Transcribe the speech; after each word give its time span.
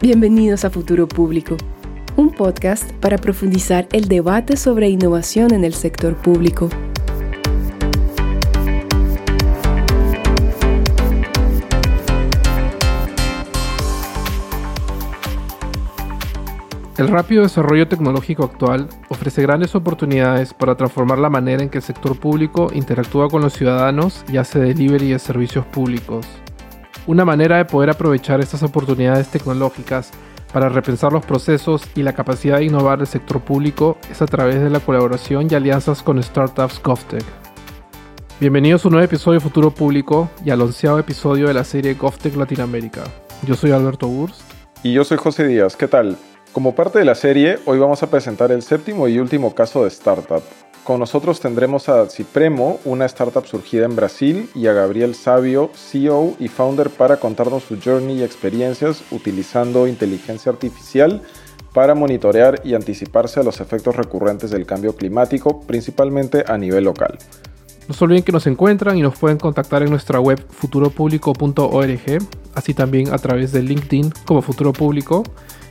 Bienvenidos 0.00 0.64
a 0.64 0.70
Futuro 0.70 1.08
Público, 1.08 1.56
un 2.14 2.30
podcast 2.30 2.92
para 3.00 3.18
profundizar 3.18 3.88
el 3.90 4.06
debate 4.06 4.56
sobre 4.56 4.88
innovación 4.88 5.52
en 5.52 5.64
el 5.64 5.74
sector 5.74 6.14
público. 6.14 6.68
El 16.96 17.08
rápido 17.08 17.42
desarrollo 17.42 17.88
tecnológico 17.88 18.44
actual 18.44 18.88
ofrece 19.08 19.42
grandes 19.42 19.74
oportunidades 19.74 20.54
para 20.54 20.76
transformar 20.76 21.18
la 21.18 21.28
manera 21.28 21.60
en 21.60 21.70
que 21.70 21.78
el 21.78 21.84
sector 21.84 22.16
público 22.16 22.70
interactúa 22.72 23.28
con 23.28 23.42
los 23.42 23.54
ciudadanos 23.54 24.24
y 24.32 24.36
hace 24.36 24.60
delivery 24.60 25.10
de 25.10 25.18
servicios 25.18 25.66
públicos. 25.66 26.24
Una 27.08 27.24
manera 27.24 27.56
de 27.56 27.64
poder 27.64 27.88
aprovechar 27.88 28.38
estas 28.42 28.62
oportunidades 28.62 29.28
tecnológicas 29.28 30.10
para 30.52 30.68
repensar 30.68 31.10
los 31.10 31.24
procesos 31.24 31.82
y 31.94 32.02
la 32.02 32.12
capacidad 32.12 32.58
de 32.58 32.66
innovar 32.66 33.00
el 33.00 33.06
sector 33.06 33.40
público 33.40 33.96
es 34.10 34.20
a 34.20 34.26
través 34.26 34.60
de 34.60 34.68
la 34.68 34.78
colaboración 34.78 35.48
y 35.50 35.54
alianzas 35.54 36.02
con 36.02 36.22
startups 36.22 36.82
GovTech. 36.82 37.24
Bienvenidos 38.38 38.84
a 38.84 38.88
un 38.88 38.92
nuevo 38.92 39.06
episodio 39.06 39.38
de 39.38 39.42
Futuro 39.42 39.70
Público 39.70 40.28
y 40.44 40.50
al 40.50 40.60
onceavo 40.60 40.98
episodio 40.98 41.48
de 41.48 41.54
la 41.54 41.64
serie 41.64 41.94
GovTech 41.94 42.36
Latinoamérica. 42.36 43.04
Yo 43.46 43.54
soy 43.54 43.70
Alberto 43.70 44.06
Wurst. 44.06 44.42
Y 44.82 44.92
yo 44.92 45.02
soy 45.02 45.16
José 45.16 45.46
Díaz. 45.46 45.76
¿Qué 45.76 45.88
tal? 45.88 46.18
Como 46.52 46.74
parte 46.74 46.98
de 46.98 47.06
la 47.06 47.14
serie, 47.14 47.58
hoy 47.64 47.78
vamos 47.78 48.02
a 48.02 48.10
presentar 48.10 48.52
el 48.52 48.60
séptimo 48.60 49.08
y 49.08 49.18
último 49.18 49.54
caso 49.54 49.84
de 49.84 49.88
startup, 49.88 50.42
con 50.84 51.00
nosotros 51.00 51.40
tendremos 51.40 51.88
a 51.88 52.08
Cipremo, 52.08 52.80
una 52.84 53.04
startup 53.06 53.46
surgida 53.46 53.84
en 53.84 53.96
Brasil, 53.96 54.48
y 54.54 54.66
a 54.66 54.72
Gabriel 54.72 55.14
Sabio, 55.14 55.70
CEO 55.74 56.34
y 56.38 56.48
founder, 56.48 56.90
para 56.90 57.18
contarnos 57.18 57.64
su 57.64 57.78
journey 57.82 58.18
y 58.18 58.22
experiencias 58.22 59.02
utilizando 59.10 59.86
inteligencia 59.86 60.52
artificial 60.52 61.22
para 61.72 61.94
monitorear 61.94 62.60
y 62.64 62.74
anticiparse 62.74 63.40
a 63.40 63.42
los 63.42 63.60
efectos 63.60 63.96
recurrentes 63.96 64.50
del 64.50 64.66
cambio 64.66 64.96
climático, 64.96 65.60
principalmente 65.60 66.44
a 66.46 66.56
nivel 66.56 66.84
local. 66.84 67.18
No 67.86 67.94
se 67.94 68.04
olviden 68.04 68.22
que 68.22 68.32
nos 68.32 68.46
encuentran 68.46 68.98
y 68.98 69.02
nos 69.02 69.18
pueden 69.18 69.38
contactar 69.38 69.82
en 69.82 69.90
nuestra 69.90 70.20
web 70.20 70.44
futuropublico.org, 70.50 72.18
así 72.54 72.74
también 72.74 73.12
a 73.12 73.18
través 73.18 73.52
de 73.52 73.62
LinkedIn 73.62 74.12
como 74.26 74.42
Futuro 74.42 74.72
Público 74.72 75.24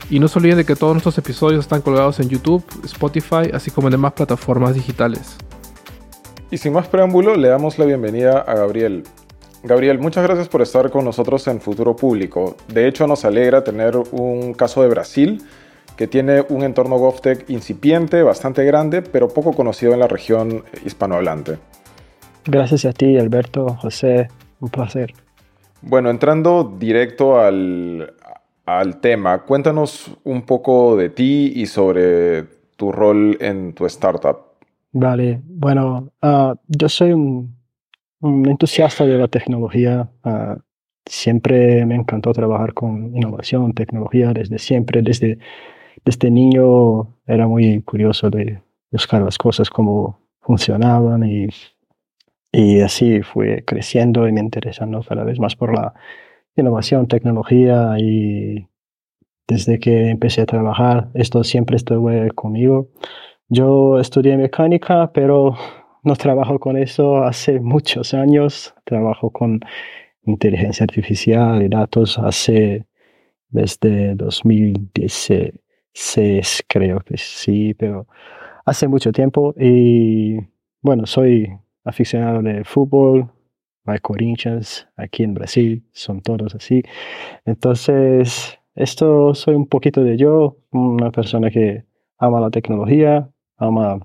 y 0.10 0.20
no 0.20 0.28
se 0.28 0.40
olviden 0.40 0.58
de 0.58 0.66
que 0.66 0.76
todos 0.76 0.94
nuestros 0.94 1.18
episodios 1.18 1.62
están 1.62 1.82
colgados 1.82 2.20
en 2.20 2.30
YouTube, 2.30 2.64
Spotify, 2.86 3.50
así 3.54 3.72
como 3.72 3.88
en 3.88 3.94
demás 3.94 4.14
plataformas 4.14 4.74
digitales. 4.74 5.38
Y 6.50 6.58
sin 6.58 6.74
más 6.74 6.88
preámbulo, 6.88 7.36
le 7.36 7.50
damos 7.50 7.78
la 7.78 7.86
bienvenida 7.86 8.40
a 8.40 8.56
Gabriel. 8.56 9.04
Gabriel, 9.64 10.00
muchas 10.00 10.24
gracias 10.24 10.48
por 10.48 10.62
estar 10.62 10.90
con 10.92 11.04
nosotros 11.04 11.46
en 11.48 11.60
Futuro 11.60 11.96
Público. 11.96 12.56
De 12.70 12.88
hecho, 12.88 13.06
nos 13.06 13.26
alegra 13.26 13.64
tener 13.64 13.98
un 14.12 14.54
caso 14.54 14.82
de 14.82 14.88
Brasil 14.88 15.44
que 15.98 16.08
tiene 16.08 16.46
un 16.50 16.64
entorno 16.64 16.98
GovTech 16.98 17.50
incipiente, 17.50 18.22
bastante 18.22 18.64
grande, 18.64 19.02
pero 19.02 19.28
poco 19.28 19.54
conocido 19.54 19.94
en 19.94 20.00
la 20.00 20.08
región 20.08 20.64
hispanohablante. 20.86 21.58
Gracias 22.46 22.86
a 22.86 22.94
ti, 22.94 23.18
Alberto, 23.18 23.76
José, 23.82 24.30
un 24.62 24.70
placer. 24.70 25.14
Bueno, 25.82 26.10
entrando 26.10 26.76
directo 26.78 27.40
al, 27.40 28.14
al 28.68 29.00
tema. 29.00 29.44
Cuéntanos 29.44 30.12
un 30.26 30.44
poco 30.44 30.98
de 30.98 31.10
ti 31.10 31.54
y 31.56 31.66
sobre 31.66 32.44
tu 32.76 32.92
rol 32.92 33.38
en 33.40 33.74
tu 33.74 33.86
startup. 33.86 34.38
Vale, 34.92 35.42
bueno, 35.46 36.12
ah, 36.22 36.54
yo 36.68 36.90
soy 36.90 37.14
un, 37.14 37.56
entusiasta 38.22 39.06
de 39.06 39.18
la 39.18 39.30
tecnología. 39.30 40.10
Ah, 40.24 40.58
siempre 41.06 41.86
me 41.86 41.96
encantó 41.96 42.34
trabajar 42.34 42.74
con 42.74 43.16
innovación, 43.16 43.74
tecnología, 43.74 44.34
desde 44.34 44.60
siempre, 44.60 45.02
desde, 45.02 45.40
desde 46.04 46.30
niño 46.30 47.16
era 47.26 47.48
muy 47.48 47.82
curioso 47.84 48.30
de 48.30 48.62
buscar 48.92 49.22
las 49.22 49.38
cosas, 49.38 49.70
cómo 49.70 50.20
funcionaban 50.42 51.24
y, 51.24 51.48
y 52.52 52.82
así 52.82 53.22
fue 53.22 53.64
creciendo 53.66 54.28
y 54.28 54.34
me 54.34 54.42
interesando 54.42 55.02
cada 55.08 55.24
vez 55.24 55.40
más 55.40 55.56
por 55.56 55.74
la 55.74 55.94
innovación, 56.62 57.08
tecnología 57.08 57.96
y 58.00 58.68
desde 59.48 59.80
que 59.80 60.10
empecé 60.10 60.42
a 60.42 60.46
trabajar, 60.46 61.10
esto 61.14 61.44
siempre 61.44 61.78
estuvo 61.78 62.10
conmigo. 62.36 62.90
Yo 63.50 64.00
estudié 64.00 64.38
mecánica, 64.38 65.12
pero 65.14 65.56
no 66.04 66.16
trabajo 66.16 66.60
con 66.60 66.78
eso 66.78 67.24
hace 67.24 67.60
muchos 67.60 68.14
años. 68.14 68.76
Trabajo 68.84 69.32
con 69.32 69.62
inteligencia 70.26 70.84
artificial 70.84 71.64
y 71.64 71.70
datos 71.70 72.20
hace 72.20 72.86
desde 73.50 74.16
2016, 74.16 76.64
creo 76.68 77.00
que 77.00 77.18
sí, 77.18 77.74
pero 77.74 78.08
hace 78.66 78.88
mucho 78.88 79.12
tiempo. 79.12 79.54
Y 79.58 80.38
bueno, 80.82 81.06
soy 81.06 81.52
aficionado 81.84 82.42
de 82.42 82.64
fútbol, 82.66 83.32
hay 83.88 84.00
Corinthians 84.00 84.88
aquí 84.96 85.24
en 85.24 85.34
Brasil, 85.34 85.84
son 85.92 86.22
todos 86.22 86.56
así. 86.56 86.84
Entonces, 87.46 88.60
esto 88.76 89.34
soy 89.34 89.56
un 89.56 89.68
poquito 89.68 90.04
de 90.04 90.18
yo, 90.18 90.58
una 90.72 91.12
persona 91.12 91.50
que 91.50 91.86
ama 92.18 92.40
la 92.40 92.50
tecnología, 92.50 93.30
ama 93.58 94.00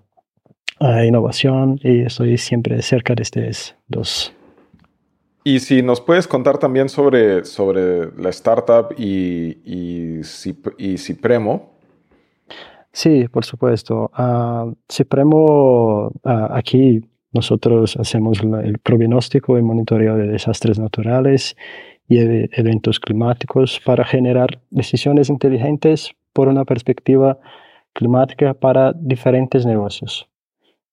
la 0.80 1.04
innovación 1.04 1.78
y 1.82 2.02
estoy 2.02 2.38
siempre 2.38 2.80
cerca 2.82 3.14
de 3.14 3.22
estos 3.22 3.76
dos. 3.88 4.34
Y 5.44 5.58
si 5.58 5.82
nos 5.82 6.00
puedes 6.00 6.28
contar 6.28 6.58
también 6.58 6.88
sobre, 6.88 7.44
sobre 7.44 8.12
la 8.16 8.30
startup 8.30 8.94
y, 8.96 9.58
y, 9.64 10.20
y 10.78 10.98
Cipremo. 10.98 11.72
Sí, 12.92 13.26
por 13.28 13.44
supuesto. 13.44 14.10
Uh, 14.16 14.74
Cipremo, 14.88 16.12
ah, 16.24 16.48
aquí 16.52 17.02
nosotros 17.32 17.96
hacemos 17.96 18.40
el 18.40 18.78
pronóstico 18.78 19.58
y 19.58 19.62
monitoreo 19.62 20.16
de 20.16 20.28
desastres 20.28 20.78
naturales 20.78 21.56
y 22.08 22.18
eventos 22.18 23.00
climáticos 23.00 23.80
para 23.84 24.04
generar 24.04 24.60
decisiones 24.70 25.30
inteligentes 25.30 26.12
por 26.32 26.48
una 26.48 26.64
perspectiva 26.64 27.38
climática 27.92 28.54
para 28.54 28.92
diferentes 28.92 29.64
negocios. 29.64 30.28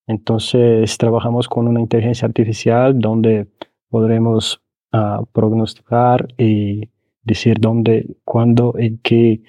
Entonces, 0.07 0.97
trabajamos 0.97 1.47
con 1.47 1.67
una 1.67 1.81
inteligencia 1.81 2.27
artificial 2.27 2.97
donde 2.99 3.47
podremos 3.89 4.61
uh, 4.93 5.25
prognosticar 5.31 6.27
y 6.37 6.89
decir 7.23 7.59
dónde, 7.59 8.15
cuándo, 8.23 8.73
en 8.77 8.97
qué 9.03 9.41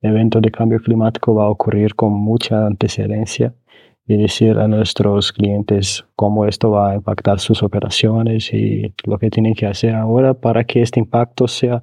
evento 0.00 0.40
de 0.40 0.50
cambio 0.50 0.80
climático 0.80 1.34
va 1.34 1.44
a 1.44 1.50
ocurrir 1.50 1.94
con 1.94 2.12
mucha 2.12 2.66
antecedencia 2.66 3.54
y 4.06 4.16
decir 4.16 4.58
a 4.58 4.68
nuestros 4.68 5.32
clientes 5.32 6.04
cómo 6.14 6.46
esto 6.46 6.70
va 6.70 6.92
a 6.92 6.94
impactar 6.94 7.40
sus 7.40 7.62
operaciones 7.62 8.52
y 8.52 8.94
lo 9.04 9.18
que 9.18 9.30
tienen 9.30 9.54
que 9.54 9.66
hacer 9.66 9.94
ahora 9.94 10.34
para 10.34 10.64
que 10.64 10.82
este 10.82 11.00
impacto 11.00 11.48
sea 11.48 11.82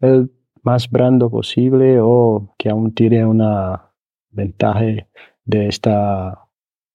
el 0.00 0.30
más 0.62 0.90
brando 0.90 1.30
posible 1.30 1.98
o 2.02 2.54
que 2.58 2.68
aún 2.68 2.92
tire 2.92 3.24
una 3.24 3.92
ventaja 4.30 4.80
de 5.44 5.66
esta, 5.66 6.46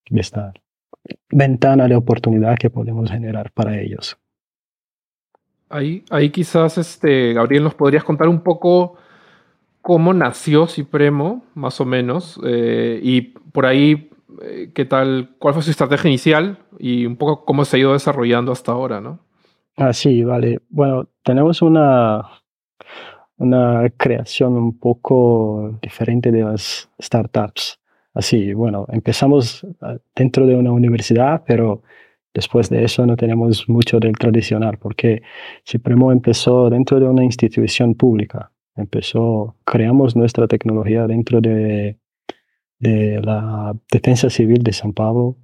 de 0.09 0.19
esta 0.19 0.53
ventana 1.29 1.87
de 1.87 1.95
oportunidad 1.95 2.57
que 2.57 2.69
podemos 2.69 3.09
generar 3.09 3.51
para 3.51 3.79
ellos. 3.79 4.17
Ahí, 5.69 6.05
ahí 6.11 6.29
quizás, 6.29 6.77
este, 6.77 7.33
Gabriel, 7.33 7.63
nos 7.63 7.73
podrías 7.73 8.03
contar 8.03 8.27
un 8.27 8.41
poco 8.41 8.95
cómo 9.81 10.13
nació 10.13 10.67
Cipremo, 10.67 11.43
más 11.55 11.81
o 11.81 11.85
menos, 11.85 12.39
eh, 12.45 12.99
y 13.01 13.21
por 13.21 13.65
ahí 13.65 14.11
qué 14.73 14.85
tal, 14.85 15.35
cuál 15.39 15.53
fue 15.53 15.63
su 15.63 15.71
estrategia 15.71 16.09
inicial 16.09 16.59
y 16.79 17.05
un 17.05 17.17
poco 17.17 17.45
cómo 17.45 17.65
se 17.65 17.77
ha 17.77 17.79
ido 17.79 17.93
desarrollando 17.93 18.51
hasta 18.51 18.71
ahora, 18.71 19.01
¿no? 19.01 19.19
Ah, 19.75 19.93
sí, 19.93 20.23
vale. 20.23 20.59
Bueno, 20.69 21.09
tenemos 21.23 21.61
una, 21.61 22.21
una 23.37 23.89
creación 23.97 24.53
un 24.53 24.77
poco 24.77 25.77
diferente 25.81 26.31
de 26.31 26.43
las 26.43 26.89
startups. 27.01 27.79
Así, 28.13 28.53
bueno, 28.53 28.85
empezamos 28.89 29.65
ah, 29.81 29.97
dentro 30.15 30.45
de 30.45 30.55
una 30.55 30.71
universidad, 30.71 31.43
pero 31.45 31.81
después 32.33 32.69
de 32.69 32.83
eso 32.83 33.05
no 33.05 33.15
tenemos 33.15 33.67
mucho 33.67 33.99
del 33.99 34.13
tradicional, 34.13 34.77
porque 34.77 35.23
Cipremo 35.65 36.11
empezó 36.11 36.69
dentro 36.69 36.99
de 36.99 37.07
una 37.07 37.23
institución 37.23 37.95
pública. 37.95 38.51
Empezó, 38.75 39.55
creamos 39.65 40.15
nuestra 40.15 40.47
tecnología 40.47 41.07
dentro 41.07 41.41
de 41.41 41.97
de 42.83 43.21
la 43.21 43.73
Defensa 43.91 44.29
Civil 44.29 44.61
de 44.63 44.73
San 44.73 44.93
Pablo, 44.93 45.37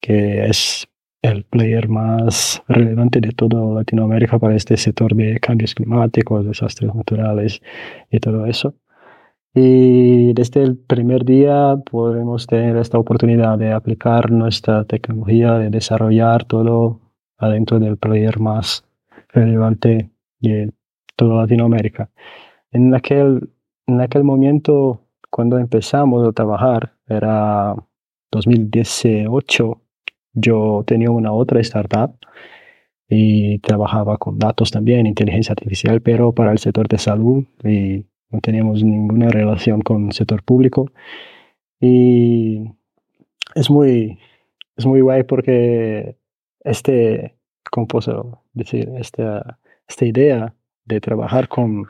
que 0.00 0.46
es 0.46 0.88
el 1.22 1.44
player 1.44 1.88
más 1.88 2.62
relevante 2.68 3.20
de 3.20 3.32
toda 3.32 3.74
Latinoamérica 3.74 4.38
para 4.38 4.56
este 4.56 4.76
sector 4.76 5.14
de 5.14 5.38
cambios 5.40 5.74
climáticos, 5.74 6.46
desastres 6.46 6.94
naturales 6.94 7.60
y 8.10 8.18
todo 8.20 8.46
eso. 8.46 8.74
Y 9.54 10.32
desde 10.34 10.62
el 10.62 10.76
primer 10.76 11.24
día 11.24 11.76
podemos 11.90 12.46
tener 12.46 12.76
esta 12.76 12.98
oportunidad 12.98 13.58
de 13.58 13.72
aplicar 13.72 14.30
nuestra 14.30 14.84
tecnología, 14.84 15.54
de 15.54 15.70
desarrollar 15.70 16.44
todo 16.44 17.00
adentro 17.38 17.78
del 17.78 17.96
player 17.96 18.38
más 18.38 18.84
relevante 19.28 20.10
de 20.40 20.72
toda 21.16 21.42
Latinoamérica. 21.42 22.10
En 22.70 22.94
aquel 22.94 23.50
en 23.86 24.00
aquel 24.00 24.24
momento, 24.24 25.00
cuando 25.30 25.58
empezamos 25.58 26.26
a 26.26 26.32
trabajar, 26.32 26.94
era 27.06 27.74
2018, 28.30 29.80
yo 30.34 30.84
tenía 30.86 31.10
una 31.10 31.32
otra 31.32 31.60
startup 31.60 32.16
y 33.08 33.58
trabajaba 33.60 34.18
con 34.18 34.38
datos 34.38 34.70
también, 34.70 35.06
inteligencia 35.06 35.52
artificial, 35.52 36.00
pero 36.02 36.32
para 36.32 36.52
el 36.52 36.58
sector 36.58 36.88
de 36.88 36.98
salud 36.98 37.44
y 37.64 38.04
no 38.30 38.40
teníamos 38.40 38.82
ninguna 38.82 39.28
relación 39.28 39.80
con 39.82 40.06
el 40.06 40.12
sector 40.12 40.42
público. 40.42 40.90
Y 41.80 42.64
es 43.54 43.70
muy, 43.70 44.18
es 44.76 44.86
muy 44.86 45.00
guay 45.00 45.22
porque 45.22 46.16
este, 46.60 47.36
¿cómo 47.70 47.86
puedo 47.86 48.42
decir? 48.52 48.90
Esta, 48.98 49.58
esta 49.88 50.04
idea 50.04 50.54
de 50.84 51.00
trabajar 51.00 51.48
con 51.48 51.86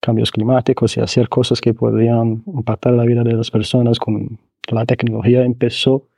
cambios 0.00 0.30
climáticos 0.30 0.96
y 0.96 1.00
hacer 1.00 1.28
cosas 1.28 1.60
que 1.60 1.74
podrían 1.74 2.42
impactar 2.46 2.94
la 2.94 3.04
vida 3.04 3.22
de 3.22 3.34
las 3.34 3.50
personas 3.50 3.98
con 3.98 4.38
la 4.70 4.86
tecnología 4.86 5.42
empezó 5.42 6.08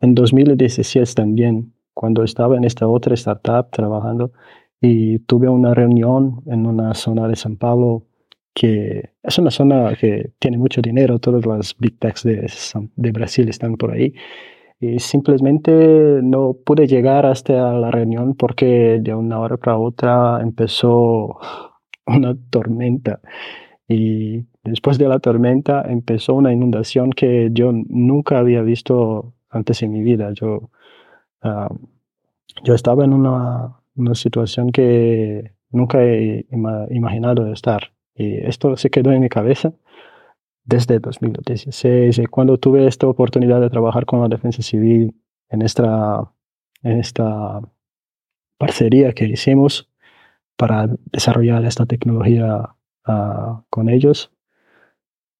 en 0.00 0.14
2016 0.14 1.14
también, 1.14 1.72
cuando 1.92 2.22
estaba 2.22 2.56
en 2.56 2.64
esta 2.64 2.86
otra 2.86 3.14
startup 3.14 3.70
trabajando 3.70 4.32
y 4.80 5.18
tuve 5.20 5.48
una 5.48 5.74
reunión 5.74 6.42
en 6.46 6.66
una 6.66 6.94
zona 6.94 7.26
de 7.26 7.34
San 7.34 7.56
Paulo 7.56 8.04
que 8.54 9.10
es 9.22 9.38
una 9.38 9.50
zona 9.50 9.94
que 9.96 10.32
tiene 10.38 10.58
mucho 10.58 10.80
dinero, 10.80 11.18
todas 11.18 11.44
las 11.46 11.76
big 11.78 11.98
techs 11.98 12.22
de, 12.24 12.46
de 12.96 13.12
Brasil 13.12 13.48
están 13.48 13.76
por 13.76 13.92
ahí. 13.92 14.14
Y 14.80 14.98
simplemente 15.00 15.72
no 16.22 16.54
pude 16.64 16.86
llegar 16.86 17.26
hasta 17.26 17.72
la 17.72 17.90
reunión 17.90 18.34
porque 18.34 18.98
de 19.00 19.14
una 19.14 19.40
hora 19.40 19.56
para 19.56 19.78
otra 19.78 20.40
empezó 20.40 21.38
una 22.08 22.36
tormenta. 22.50 23.20
Y 23.88 24.44
después 24.64 24.98
de 24.98 25.08
la 25.08 25.18
tormenta 25.18 25.82
empezó 25.88 26.34
una 26.34 26.52
inundación 26.52 27.10
que 27.10 27.48
yo 27.52 27.72
nunca 27.72 28.38
había 28.38 28.62
visto 28.62 29.34
antes 29.48 29.82
en 29.82 29.92
mi 29.92 30.02
vida. 30.02 30.32
Yo, 30.34 30.70
yo 32.64 32.74
estaba 32.74 33.04
en 33.04 33.14
una, 33.14 33.80
una, 33.96 34.14
situación 34.14 34.70
que 34.70 35.52
nunca 35.70 36.02
he 36.02 36.46
imaginado 36.90 37.50
estar. 37.52 37.92
Y 38.14 38.34
esto 38.46 38.76
se 38.76 38.90
quedó 38.90 39.12
en 39.12 39.20
mi 39.20 39.28
cabeza 39.28 39.72
desde 40.64 40.98
2016. 40.98 42.18
Y 42.18 42.26
cuando 42.26 42.58
tuve 42.58 42.86
esta 42.86 43.06
oportunidad 43.06 43.60
de 43.60 43.70
trabajar 43.70 44.04
con 44.04 44.20
la 44.20 44.28
defensa 44.28 44.62
civil 44.62 45.14
en 45.48 45.62
esta, 45.62 46.30
en 46.82 46.98
esta 46.98 47.62
parcería 48.58 49.12
que 49.12 49.24
hicimos 49.24 49.90
para 50.58 50.90
desarrollar 51.12 51.64
esta 51.64 51.86
tecnología 51.86 52.74
uh, 53.06 53.62
con 53.70 53.88
ellos, 53.88 54.30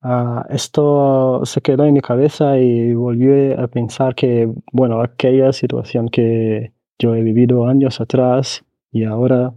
Uh, 0.00 0.42
esto 0.50 1.40
se 1.44 1.60
quedó 1.60 1.84
en 1.84 1.94
mi 1.94 2.00
cabeza 2.00 2.56
y 2.58 2.94
volví 2.94 3.52
a 3.52 3.66
pensar 3.66 4.14
que, 4.14 4.48
bueno, 4.72 5.00
aquella 5.00 5.52
situación 5.52 6.08
que 6.08 6.72
yo 7.00 7.16
he 7.16 7.22
vivido 7.22 7.66
años 7.66 8.00
atrás 8.00 8.64
y 8.92 9.04
ahora 9.04 9.54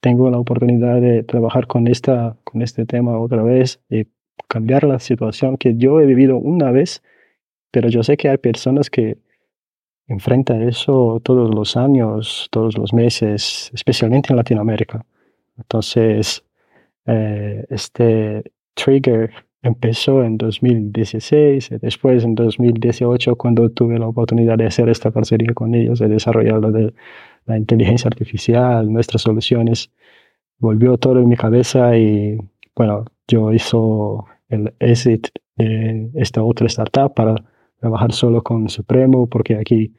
tengo 0.00 0.30
la 0.30 0.38
oportunidad 0.38 1.00
de 1.00 1.22
trabajar 1.22 1.68
con, 1.68 1.86
esta, 1.86 2.36
con 2.42 2.60
este 2.62 2.86
tema 2.86 3.18
otra 3.20 3.42
vez 3.44 3.80
y 3.88 4.06
cambiar 4.48 4.82
la 4.84 4.98
situación 4.98 5.56
que 5.58 5.76
yo 5.76 6.00
he 6.00 6.06
vivido 6.06 6.38
una 6.38 6.72
vez, 6.72 7.02
pero 7.70 7.88
yo 7.88 8.02
sé 8.02 8.16
que 8.16 8.28
hay 8.28 8.38
personas 8.38 8.90
que 8.90 9.18
enfrentan 10.08 10.62
eso 10.62 11.20
todos 11.22 11.54
los 11.54 11.76
años, 11.76 12.48
todos 12.50 12.76
los 12.76 12.92
meses, 12.92 13.70
especialmente 13.74 14.32
en 14.32 14.36
Latinoamérica. 14.36 15.04
Entonces, 15.56 16.44
eh, 17.06 17.64
este 17.70 18.52
trigger 18.74 19.32
empezó 19.62 20.22
en 20.22 20.36
2016, 20.36 21.70
después 21.80 22.24
en 22.24 22.34
2018 22.34 23.36
cuando 23.36 23.70
tuve 23.70 23.98
la 23.98 24.08
oportunidad 24.08 24.58
de 24.58 24.66
hacer 24.66 24.88
esta 24.88 25.10
parcería 25.10 25.54
con 25.54 25.74
ellos, 25.74 25.98
de 25.98 26.08
desarrollar 26.08 26.60
la, 26.60 26.70
de, 26.70 26.94
la 27.46 27.56
inteligencia 27.56 28.08
artificial, 28.08 28.92
nuestras 28.92 29.22
soluciones, 29.22 29.90
volvió 30.58 30.98
todo 30.98 31.18
en 31.18 31.28
mi 31.28 31.36
cabeza 31.36 31.96
y 31.96 32.38
bueno, 32.76 33.04
yo 33.28 33.52
hizo 33.52 34.26
el 34.48 34.74
exit 34.80 35.28
de 35.56 36.10
esta 36.14 36.42
otra 36.42 36.66
startup 36.66 37.14
para 37.14 37.36
trabajar 37.84 38.12
solo 38.12 38.42
con 38.42 38.70
Supremo 38.70 39.26
porque 39.26 39.56
aquí 39.56 39.94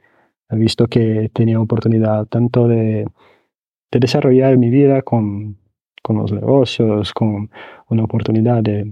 he 0.50 0.56
visto 0.56 0.88
que 0.88 1.30
tenía 1.32 1.60
oportunidad 1.60 2.26
tanto 2.26 2.68
de, 2.68 3.06
de 3.92 4.00
desarrollar 4.00 4.58
mi 4.58 4.72
vida 4.72 5.04
con, 5.04 5.58
con 6.02 6.18
los 6.18 6.32
negocios, 6.32 7.14
con 7.14 7.52
una 7.90 8.04
oportunidad 8.04 8.64
de 8.64 8.92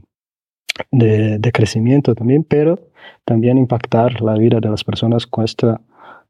de, 0.91 1.51
crecimiento 1.51 2.15
también, 2.15 2.43
pero 2.43 2.79
también 3.25 3.57
impactar 3.57 4.21
la 4.21 4.35
vida 4.35 4.59
de 4.59 4.69
las 4.69 4.83
personas 4.83 5.27
con 5.27 5.43
esta, 5.43 5.81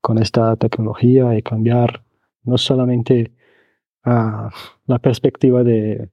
con 0.02 0.18
esta 0.18 0.56
tecnología 0.56 1.36
y 1.38 1.42
cambiar 1.42 2.04
no 2.44 2.58
solamente 2.58 3.32
uh, 4.06 4.50
la 4.86 5.00
perspectiva 5.00 5.64
de, 5.64 6.10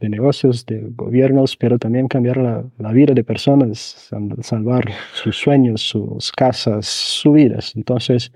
de, 0.00 0.08
negocios, 0.08 0.66
de 0.66 0.88
gobiernos, 0.90 1.56
pero 1.56 1.78
también 1.78 2.08
cambiar 2.08 2.36
la, 2.36 2.64
la, 2.78 2.92
vida 2.92 3.14
de 3.14 3.24
personas, 3.24 4.10
salvar 4.40 4.84
sus 5.14 5.36
sueños, 5.36 5.80
sus 5.80 6.32
casas, 6.32 6.86
sus 6.86 7.32
vidas. 7.32 7.74
Entonces, 7.76 8.32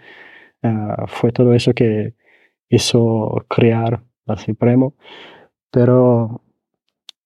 uh, 0.63 1.07
fue 1.07 1.33
todo 1.33 1.55
eso 1.55 1.73
que 1.73 2.15
hizo 2.71 3.45
crear 3.49 4.03
la 4.27 4.37
Supremo. 4.37 4.95
Pero 5.71 6.43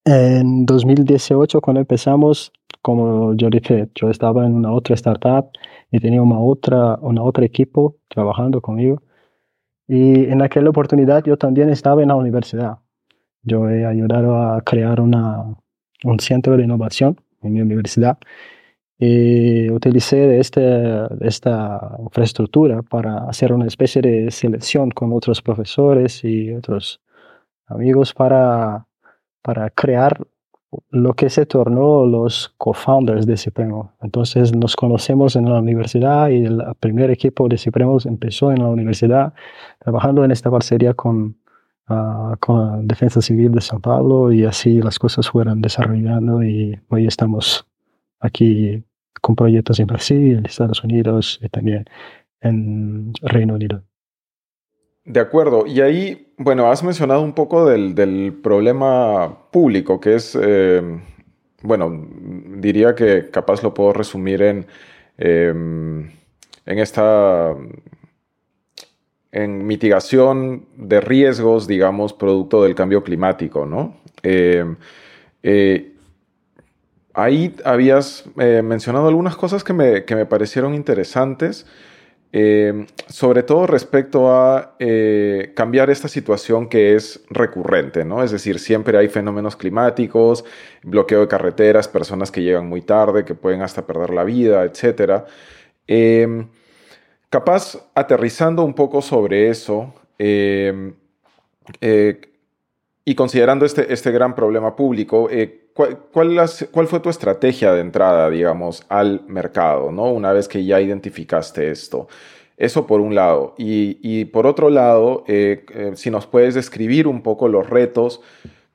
en 0.05 0.67
2018, 0.67 1.61
cuando 1.61 1.81
empezamos, 1.81 2.53
como 2.83 3.35
yo 3.35 3.49
dije, 3.51 3.89
yo 3.95 4.11
estaba 4.11 4.45
en 4.47 4.55
una 4.55 4.73
otra 4.73 4.95
startup 4.95 5.51
y 5.91 6.01
tenía 6.01 6.23
una 6.23 6.39
otra, 6.39 6.99
una 7.01 7.23
otra 7.23 7.45
equipo 7.45 7.97
trabajando 8.09 8.61
conmigo. 8.61 9.03
Y 9.87 10.27
en 10.27 10.43
aquella 10.43 10.71
oportunidad 10.71 11.25
yo 11.25 11.37
también 11.37 11.71
estaba 11.71 12.03
en 12.03 12.09
la 12.09 12.17
universidad. 12.17 12.79
Yo 13.45 13.69
he 13.69 13.87
ayudado 13.87 14.37
a 14.37 14.61
crear 14.63 15.01
una, 15.01 15.55
un 16.05 16.21
centro 16.21 16.57
de 16.57 16.65
innovación 16.65 17.21
en 17.43 17.53
mi 17.53 17.61
universidad 17.61 18.19
y 18.99 19.71
utilicé 19.71 20.17
de, 20.17 20.41
este, 20.41 20.63
esta 21.21 21.97
infraestructura 22.01 22.83
para 22.83 23.29
hacer 23.29 23.53
una 23.53 23.67
especie 23.67 24.03
de 24.03 24.31
selección 24.31 24.91
con 24.91 25.13
otros 25.13 25.43
profesores 25.43 26.25
y 26.25 26.53
otros 26.53 27.01
amigos 27.67 28.15
para 28.15 28.87
para 29.45 29.69
crear 29.69 30.27
lo 30.91 31.13
que 31.13 31.29
se 31.29 31.45
tornó 31.45 32.07
los 32.07 32.55
co-founders 32.57 33.27
de 33.27 33.37
Cipremo. 33.37 33.93
Entonces 34.01 34.57
nos 34.57 34.75
conocemos 34.75 35.37
en 35.37 35.45
la 35.45 35.61
universidad 35.61 36.31
y 36.31 36.47
el 36.47 36.63
primer 36.81 37.11
equipo 37.11 37.47
de 37.47 37.59
Cipremo 37.59 37.99
empezó 38.07 38.51
en 38.51 38.61
la 38.61 38.69
universidad 38.69 39.35
trabajando 39.79 40.25
en 40.25 40.31
esta 40.31 40.51
parcería 40.51 40.95
con, 40.95 41.37
con 42.41 42.87
Defensa 42.89 43.21
Civil 43.21 43.53
de 43.53 43.61
San 43.61 43.81
Pablo 43.81 44.33
y 44.33 44.45
así 44.45 44.81
las 44.81 44.99
cosas 44.99 45.29
fueron 45.29 45.61
desarrollando 45.61 46.43
y 46.43 46.79
hoy 46.89 47.07
estamos 47.07 47.67
aquí 48.21 48.83
con 49.21 49.37
proyectos 49.37 49.81
en 49.81 49.87
Brasil, 49.87 50.43
Estados 50.45 50.83
Unidos 50.83 51.39
y 51.43 51.49
también 51.49 51.85
en 52.41 53.13
Reino 53.23 53.55
Unido. 53.55 53.83
De 55.05 55.21
acuerdo, 55.21 55.67
y 55.67 55.83
ahí, 55.83 56.33
bueno, 56.39 56.71
has 56.71 56.83
mencionado 56.83 57.21
un 57.21 57.35
poco 57.35 57.67
del, 57.67 58.33
problema 58.43 59.51
público, 59.51 60.01
que 60.01 60.15
es, 60.15 60.39
eh, 60.41 60.83
bueno, 61.63 62.09
diría 62.57 62.95
que 62.95 63.29
capaz 63.31 63.63
lo 63.63 63.75
puedo 63.75 63.93
resumir 63.93 64.41
en, 64.41 64.67
em, 65.19 66.11
en 66.65 66.79
esta, 66.79 67.55
en 69.35 69.67
mitigación 69.67 70.67
de 70.77 71.01
riesgos, 71.01 71.67
digamos, 71.67 72.13
producto 72.13 72.63
del 72.63 72.77
cambio 72.77 73.03
climático, 73.03 73.67
¿no? 73.67 73.97
Em, 74.23 74.77
eh, 75.43 75.93
ahí 77.15 77.53
habías 77.65 78.27
eh, 78.39 78.63
mencionado 78.63 79.09
algunas 79.09 79.37
cosas 79.37 79.65
que 79.65 79.73
me, 79.73 80.05
que 80.05 80.15
me 80.15 80.25
parecieron 80.25 80.73
interesantes. 80.73 81.67
Sobre 83.07 83.45
todo 83.45 83.69
respecto 83.69 84.29
a 84.35 84.75
eh, 84.81 85.53
cambiar 85.55 85.89
esta 85.89 86.09
situación 86.09 86.69
que 86.69 86.97
es 86.97 87.23
recurrente, 87.31 88.05
¿no? 88.05 88.25
Es 88.25 88.33
decir, 88.33 88.59
siempre 88.59 88.99
hay 88.99 89.07
fenómenos 89.07 89.55
climáticos, 89.55 90.45
bloqueo 90.83 91.21
de 91.21 91.29
carreteras, 91.29 91.87
personas 91.87 92.33
que 92.33 92.43
llegan 92.43 92.69
muy 92.69 92.83
tarde, 92.83 93.25
que 93.25 93.37
pueden 93.37 93.63
hasta 93.63 93.87
perder 93.87 94.11
la 94.11 94.25
vida, 94.25 94.65
etc. 94.65 95.23
Capaz, 97.35 97.77
aterrizando 97.97 98.65
un 98.65 98.75
poco 98.75 99.03
sobre 99.03 99.49
eso 99.49 99.93
em, 100.19 100.95
eh, 101.81 102.21
y 103.05 103.17
considerando 103.17 103.67
este, 103.67 103.93
este 103.93 104.13
gran 104.13 104.37
problema 104.37 104.77
público, 104.77 105.29
eh, 105.29 105.67
¿cuál, 105.75 106.87
fue 106.87 107.01
tu 107.01 107.11
estrategia 107.11 107.73
de 107.73 107.81
entrada, 107.81 108.31
digamos, 108.31 108.87
al 108.89 109.23
mercado, 109.27 109.91
¿no? 109.91 110.13
Una 110.13 110.33
vez 110.33 110.47
que 110.47 110.65
ya 110.65 110.81
identificaste 110.81 111.73
esto. 111.73 112.07
Eso 112.57 112.87
por 112.87 113.01
un 113.01 113.17
lado. 113.17 113.57
Y, 113.59 114.27
por 114.27 114.47
otro 114.47 114.71
lado, 114.71 115.25
eh, 115.27 115.65
si 115.97 116.13
nos 116.13 116.29
puedes 116.29 116.55
describir 116.55 117.09
un 117.09 117.21
poco 117.21 117.49
los 117.49 117.69
retos 117.69 118.21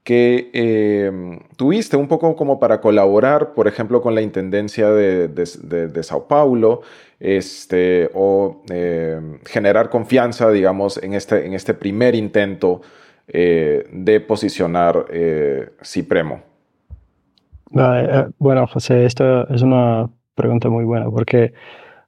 que 0.09 0.49
eh, 0.53 1.39
tuviste 1.55 1.95
un 1.95 2.07
poco 2.07 2.35
como 2.35 2.59
para 2.59 2.81
colaborar, 2.81 3.53
por 3.53 3.67
ejemplo, 3.67 4.01
con 4.01 4.15
la 4.15 4.23
Intendencia 4.23 4.89
de, 4.89 6.01
Sao 6.01 6.27
Paulo, 6.27 6.81
este, 7.19 8.09
o 8.15 8.63
eh, 8.71 9.21
generar 9.45 9.91
confianza, 9.91 10.49
digamos, 10.49 10.97
en 11.03 11.13
este, 11.13 11.45
en 11.45 11.53
este 11.53 11.75
primer 11.75 12.15
intento 12.15 12.81
eh, 13.27 13.87
de 13.91 14.19
posicionar 14.19 15.05
Cipremo? 15.83 16.41
Bueno, 18.39 18.65
José, 18.65 19.05
esta 19.05 19.43
es 19.43 19.61
una 19.61 20.09
pregunta 20.33 20.69
muy 20.69 20.85
buena, 20.85 21.05
porque 21.11 21.53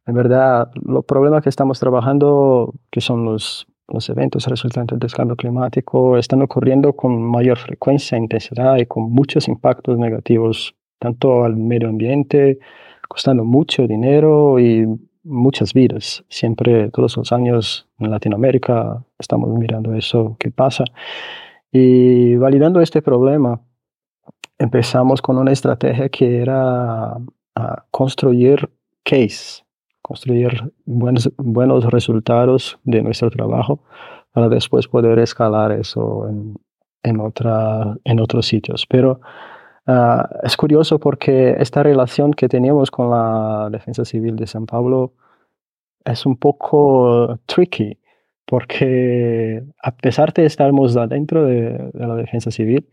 en 0.07 0.15
verdad 0.15 0.71
los 0.73 1.05
problemas 1.05 1.43
que 1.43 1.49
estamos 1.49 1.79
trabajando, 1.79 2.73
que 2.89 2.99
son 2.99 3.25
los 3.25 3.67
los 3.91 4.09
eventos 4.09 4.47
resultantes 4.47 4.99
del 4.99 5.11
cambio 5.11 5.35
climático 5.35 6.17
están 6.17 6.41
ocurriendo 6.41 6.93
con 6.93 7.21
mayor 7.21 7.57
frecuencia, 7.57 8.17
intensidad 8.17 8.77
y 8.77 8.85
con 8.85 9.11
muchos 9.11 9.47
impactos 9.47 9.97
negativos, 9.97 10.75
tanto 10.99 11.43
al 11.43 11.55
medio 11.55 11.89
ambiente, 11.89 12.59
costando 13.07 13.43
mucho 13.43 13.87
dinero 13.87 14.59
y 14.59 14.87
muchas 15.23 15.73
vidas. 15.73 16.23
Siempre, 16.29 16.89
todos 16.89 17.17
los 17.17 17.31
años 17.31 17.87
en 17.99 18.11
Latinoamérica, 18.11 19.03
estamos 19.19 19.49
mirando 19.57 19.93
eso 19.93 20.35
que 20.39 20.51
pasa. 20.51 20.83
Y 21.71 22.35
validando 22.35 22.81
este 22.81 23.01
problema, 23.01 23.61
empezamos 24.57 25.21
con 25.21 25.37
una 25.37 25.51
estrategia 25.51 26.09
que 26.09 26.41
era 26.41 27.17
a 27.55 27.85
construir 27.91 28.69
case, 29.03 29.63
construir 30.01 30.71
buenos, 30.85 31.31
buenos 31.37 31.85
resultados 31.85 32.79
de 32.83 33.01
nuestro 33.01 33.29
trabajo 33.29 33.79
para 34.33 34.49
después 34.49 34.87
poder 34.87 35.19
escalar 35.19 35.71
eso 35.71 36.27
en, 36.27 36.55
en, 37.03 37.19
otra, 37.19 37.97
en 38.03 38.19
otros 38.19 38.47
sitios. 38.47 38.85
Pero 38.87 39.21
ah, 39.87 40.29
es 40.43 40.57
curioso 40.57 40.99
porque 40.99 41.55
esta 41.59 41.83
relación 41.83 42.31
que 42.31 42.47
teníamos 42.47 42.91
con 42.91 43.09
la 43.09 43.69
Defensa 43.71 44.05
Civil 44.05 44.35
de 44.35 44.47
San 44.47 44.65
Pablo 44.65 45.13
es 46.05 46.25
un 46.25 46.37
poco 46.37 47.39
tricky, 47.45 47.97
porque 48.45 49.63
a 49.81 49.91
pesar 49.95 50.33
de 50.33 50.45
estarmos 50.45 50.97
adentro 50.97 51.45
de, 51.45 51.91
de 51.93 52.07
la 52.07 52.15
Defensa 52.15 52.51
Civil, 52.51 52.87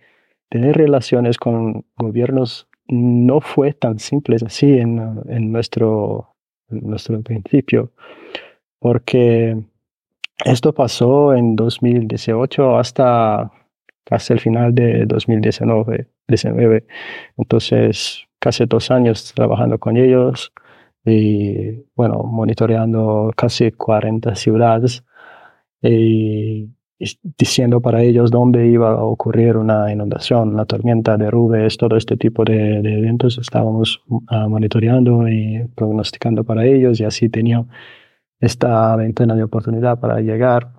tener 0.51 0.77
relaciones 0.77 1.39
con 1.39 1.85
gobiernos 1.97 2.69
no 2.89 3.41
fue 3.41 3.75
tan 3.75 3.99
simple 3.99 4.37
así 4.45 4.79
en, 4.79 5.23
en 5.29 5.53
nuestro 5.53 6.35
nuestro 6.71 7.21
principio, 7.23 7.93
porque 8.79 9.57
esto 10.45 10.73
pasó 10.73 11.35
en 11.35 11.57
2018 11.57 12.79
hasta 12.79 13.51
casi 14.05 14.33
el 14.33 14.41
final 14.41 14.75
de 14.75 15.05
2019. 15.07 16.09
19. 16.29 16.87
Entonces, 17.37 18.27
casi 18.39 18.67
dos 18.67 18.91
años 18.91 19.33
trabajando 19.35 19.79
con 19.79 19.97
ellos 19.97 20.53
y, 21.05 21.85
bueno, 21.97 22.23
monitoreando 22.23 23.33
casi 23.37 23.73
40 23.73 24.35
ciudades. 24.37 25.05
Y 25.83 26.69
diciendo 26.99 27.81
para 27.81 28.03
ellos 28.03 28.31
dónde 28.31 28.67
iba 28.67 28.91
a 28.91 29.05
ocurrir 29.05 29.57
una 29.57 29.93
inundación, 29.93 30.51
una 30.51 30.65
tormenta, 30.65 31.17
derrubes, 31.17 31.77
todo 31.77 31.97
este 31.97 32.17
tipo 32.17 32.45
de, 32.45 32.79
eventos 32.79 33.39
estábamos 33.39 34.03
uh, 34.09 34.49
monitoreando 34.49 35.29
y 35.29 35.65
prognosticando 35.77 36.43
para 36.45 36.65
ellos 36.67 36.99
y 37.01 37.05
así 37.05 37.29
tenían 37.29 37.69
esta 38.41 38.95
ventana 38.97 39.35
de 39.37 39.45
oportunidad 39.45 40.01
para 40.01 40.21
llegar 40.21 40.73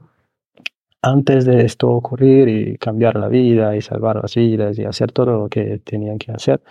antes 1.02 1.46
de 1.46 1.66
esto 1.66 1.90
ocurrir 1.90 2.50
y 2.50 2.78
cambiar 2.78 3.16
la 3.16 3.30
vida 3.30 3.76
y 3.76 3.82
salvar 3.82 4.18
las 4.22 4.36
vidas 4.36 4.78
y 4.78 4.84
hacer 4.84 5.12
todo 5.12 5.44
lo 5.44 5.50
que 5.50 5.80
tenían 5.80 6.18
que 6.18 6.32
hacer. 6.34 6.62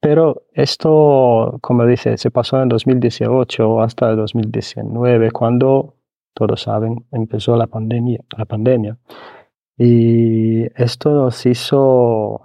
Pero 0.00 0.44
esto, 0.54 1.58
como 1.60 1.84
dice, 1.84 2.16
se 2.16 2.30
pasó 2.30 2.62
en 2.62 2.70
2018 2.70 3.82
hasta 3.82 4.14
2019, 4.14 5.30
cuando 5.30 5.99
todos 6.34 6.62
saben, 6.62 7.06
empezó 7.12 7.56
la 7.56 7.66
pandemia, 7.66 8.20
la 8.36 8.44
pandemia. 8.44 8.98
Y 9.76 10.64
esto 10.80 11.10
nos 11.10 11.46
hizo 11.46 12.40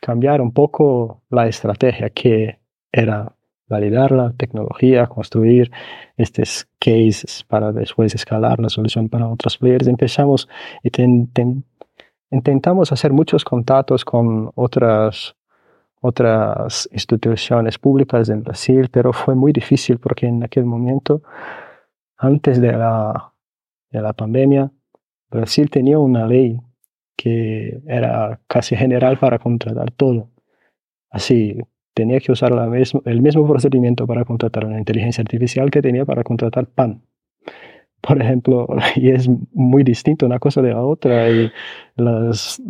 cambiar 0.00 0.40
un 0.40 0.52
poco 0.52 1.22
la 1.30 1.46
estrategia 1.46 2.10
que 2.10 2.60
era 2.92 3.36
validar 3.68 4.12
la 4.12 4.32
tecnología, 4.32 5.06
construir 5.06 5.70
estos 6.16 6.68
cases 6.78 7.44
para 7.48 7.72
después 7.72 8.14
escalar 8.14 8.60
la 8.60 8.68
solución 8.68 9.08
para 9.08 9.28
otros 9.28 9.58
players. 9.58 9.88
Empezamos 9.88 10.48
y 10.82 10.90
intentamos 12.30 12.92
hacer 12.92 13.12
muchos 13.12 13.44
contactos 13.44 14.04
con 14.04 14.50
otras, 14.54 15.34
otras 16.00 16.88
instituciones 16.92 17.78
públicas 17.78 18.28
en 18.28 18.42
Brasil, 18.42 18.88
pero 18.90 19.12
fue 19.12 19.34
muy 19.34 19.52
difícil 19.52 19.98
porque 19.98 20.26
en 20.26 20.44
aquel 20.44 20.64
momento 20.64 21.22
antes 22.16 22.60
de 22.60 22.72
la, 22.72 23.32
de 23.90 24.00
la 24.00 24.12
pandemia, 24.12 24.70
Brasil 25.30 25.70
tenía 25.70 25.98
una 25.98 26.26
ley 26.26 26.58
que 27.16 27.80
era 27.86 28.40
casi 28.46 28.76
general 28.76 29.18
para 29.18 29.38
contratar 29.38 29.90
todo. 29.90 30.30
Así, 31.10 31.58
tenía 31.94 32.20
que 32.20 32.32
usar 32.32 32.52
la 32.52 32.66
el 33.06 33.22
mismo 33.22 33.48
procedimiento 33.48 34.06
para 34.06 34.24
contratar 34.24 34.66
una 34.66 34.78
inteligencia 34.78 35.22
artificial 35.22 35.70
que 35.70 35.82
tenía 35.82 36.04
para 36.04 36.22
contratar 36.22 36.66
pan. 36.66 37.02
Por 38.00 38.20
ejemplo, 38.20 38.68
y 38.96 39.10
es 39.10 39.28
muy 39.52 39.82
distinto 39.82 40.26
una 40.26 40.38
cosa 40.38 40.62
de 40.62 40.70
la 40.70 40.82
otra 40.82 41.30
y 41.30 41.50
las, 41.96 42.62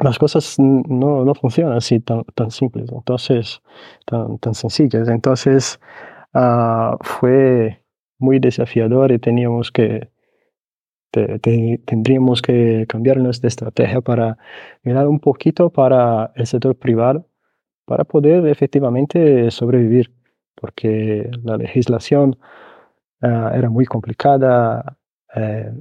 las 0.00 0.18
cosas 0.18 0.58
no, 0.58 1.24
no, 1.24 1.34
funcionan 1.34 1.76
así 1.76 2.00
tan, 2.00 2.22
tan 2.34 2.50
simples, 2.50 2.90
entonces, 2.92 3.60
tan, 4.06 4.38
tan 4.38 4.54
sencillas. 4.54 5.08
Entonces, 5.08 5.80
uh, 6.34 6.96
fue 7.00 7.82
muy 8.18 8.38
desafiador 8.38 9.12
y 9.12 9.18
teníamos 9.18 9.70
que, 9.72 10.10
tendríamos 11.10 12.42
que 12.42 12.86
cambiar 12.88 13.18
nuestra 13.18 13.48
estrategia 13.48 14.00
para 14.00 14.38
mirar 14.82 15.08
un 15.08 15.20
poquito 15.20 15.70
para 15.70 16.32
el 16.34 16.46
sector 16.46 16.76
privado, 16.76 17.26
para 17.86 18.04
poder 18.04 18.46
efectivamente 18.46 19.50
sobrevivir, 19.50 20.12
porque 20.54 21.30
la 21.42 21.56
legislación 21.56 22.36
ah, 23.22 23.52
era 23.54 23.70
muy 23.70 23.86
complicada, 23.86 24.98
eh, 25.34 25.72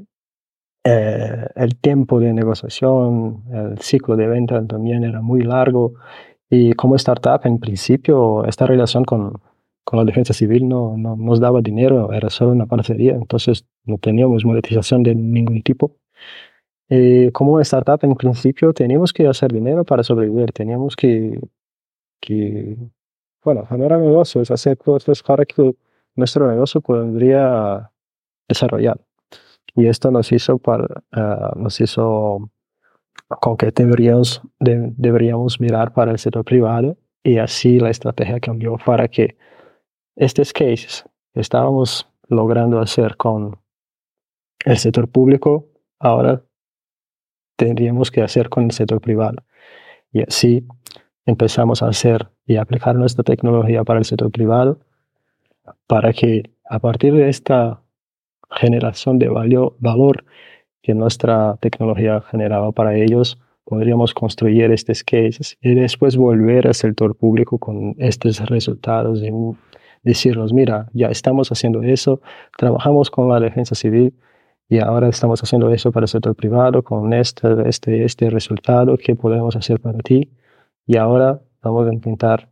eh, 0.84 1.48
el 1.56 1.76
tiempo 1.76 2.20
de 2.20 2.34
negociación, 2.34 3.44
el 3.52 3.80
ciclo 3.80 4.16
de 4.16 4.28
venta 4.28 4.66
también 4.66 5.04
era 5.04 5.22
muy 5.22 5.42
largo 5.42 5.96
y 6.50 6.74
como 6.74 6.96
startup 6.96 7.42
en 7.44 7.60
principio 7.60 8.46
esta 8.46 8.66
relación 8.66 9.04
con, 9.04 9.34
con 9.88 10.00
la 10.00 10.04
defensa 10.04 10.34
civil 10.34 10.68
no, 10.68 10.98
no, 10.98 11.16
nos 11.16 11.40
daba 11.40 11.62
dinero, 11.62 12.12
era 12.12 12.30
solo 12.30 12.52
una 12.52 12.66
parcería, 12.66 13.14
entonces 13.14 13.66
no 13.86 13.98
teníamos 13.98 14.44
monetización 14.44 15.02
de 15.02 15.16
ningún 15.16 15.64
tipo. 15.64 15.96
Eh, 16.90 17.32
como 17.32 17.58
startup, 17.62 17.98
en 18.02 18.14
principio, 18.16 18.74
teníamos 18.74 19.14
que 19.14 19.26
hacer 19.26 19.54
dinero 19.54 19.86
para 19.86 20.04
sobrevivir, 20.04 20.52
teníamos 20.52 20.98
que, 20.98 21.40
que 22.20 22.76
bueno, 23.46 23.66
generar 23.66 24.00
negocios, 24.02 24.52
hacer 24.52 24.78
cosas 24.78 25.24
para 25.24 25.46
que 25.46 25.74
nuestro 26.18 26.52
negocio 26.52 26.82
podría 26.82 27.90
desarrollar. 28.46 29.00
Y 29.74 29.88
esto 29.88 30.12
nos 30.12 30.34
hizo, 30.34 30.58
para, 30.58 31.02
uh, 31.16 31.58
nos 31.58 31.80
hizo 31.80 32.52
con 33.40 33.56
que 33.56 33.72
deberíamos, 33.72 34.42
de, 34.60 34.92
deberíamos 34.98 35.62
mirar 35.62 35.94
para 35.94 36.12
el 36.12 36.20
sector 36.20 36.44
privado 36.44 36.98
y 37.24 37.38
así 37.38 37.80
la 37.80 37.90
estrategia 37.90 38.42
cambió 38.42 38.76
para 38.86 39.08
que 39.08 39.38
estos 40.18 40.52
cases 40.52 41.06
que 41.34 41.40
estábamos 41.40 42.08
logrando 42.28 42.80
hacer 42.80 43.16
con 43.16 43.60
el 44.66 44.78
sector 44.78 45.08
público, 45.08 45.68
ahora 46.00 46.44
tendríamos 47.56 48.12
que 48.12 48.22
hacer 48.22 48.50
con 48.50 48.66
el 48.66 48.72
sector 48.72 49.00
privado. 49.00 49.38
Y 50.12 50.24
así 50.24 50.68
empezamos 51.26 51.84
a 51.84 51.88
hacer 51.88 52.30
y 52.46 52.58
aplicar 52.58 52.96
nuestra 52.96 53.24
tecnología 53.24 53.84
para 53.84 54.00
el 54.00 54.06
sector 54.06 54.32
privado, 54.32 54.80
para 55.86 56.12
que 56.14 56.52
a 56.66 56.80
partir 56.80 57.14
de 57.14 57.30
esta 57.30 57.82
generación 58.50 59.20
de 59.20 59.30
valor 59.30 60.26
que 60.82 60.94
nuestra 60.94 61.58
tecnología 61.58 62.22
generaba 62.22 62.72
para 62.72 62.96
ellos, 62.96 63.38
podríamos 63.66 64.14
construir 64.14 64.72
estos 64.72 65.04
cases 65.04 65.58
y 65.62 65.76
después 65.76 66.16
volver 66.16 66.68
al 66.68 66.74
sector 66.74 67.16
público 67.16 67.60
con 67.60 67.96
estos 68.00 68.40
resultados 68.50 69.22
y 69.22 69.30
decirnos, 70.08 70.54
mira, 70.54 70.88
ya 70.94 71.08
estamos 71.10 71.52
haciendo 71.52 71.84
eso, 71.84 72.22
trabajamos 72.58 73.12
con 73.12 73.28
la 73.28 73.40
defensa 73.40 73.76
civil 73.76 74.14
y 74.70 74.80
ahora 74.80 75.10
estamos 75.10 75.42
haciendo 75.44 75.70
eso 75.72 75.92
para 75.92 76.06
el 76.06 76.08
sector 76.08 76.34
privado 76.34 76.82
con 76.82 77.14
este, 77.14 77.48
este, 77.68 78.06
este 78.06 78.30
resultado 78.30 78.98
que 78.98 79.16
podemos 79.16 79.56
hacer 79.56 79.82
para 79.82 80.00
ti 80.00 80.32
y 80.86 80.96
ahora 80.98 81.42
vamos 81.62 81.88
a 81.88 81.94
intentar 81.94 82.50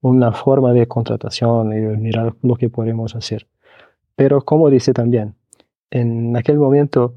una 0.00 0.32
forma 0.32 0.72
de 0.72 0.86
contratación 0.86 1.72
y 1.72 1.80
mirar 1.98 2.34
lo 2.42 2.56
que 2.56 2.70
podemos 2.70 3.14
hacer. 3.14 3.46
Pero 4.16 4.40
como 4.42 4.70
dice 4.70 4.94
también, 4.94 5.34
en 5.90 6.36
aquel 6.36 6.58
momento 6.58 7.16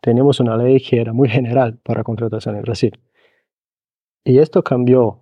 teníamos 0.00 0.38
una 0.38 0.56
ley 0.56 0.80
que 0.80 1.00
era 1.00 1.12
muy 1.12 1.28
general 1.28 1.78
para 1.82 2.04
contratación 2.04 2.54
en 2.54 2.62
Brasil. 2.62 2.98
Y 4.24 4.38
esto 4.38 4.62
cambió 4.62 5.18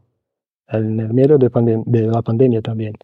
en 0.69 1.01
el 1.01 1.15
medio 1.15 1.39
de, 1.39 1.49
de 1.87 2.03
la 2.03 2.21
pandemia 2.23 2.61
también. 2.61 2.95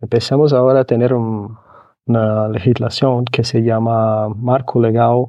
Empezamos 0.00 0.52
ahora 0.52 0.80
a 0.80 0.84
tener 0.84 1.12
una 1.14 2.48
legislación 2.48 3.24
que 3.24 3.44
se 3.44 3.62
llama 3.62 4.28
Marco 4.28 4.80
Legal 4.80 5.26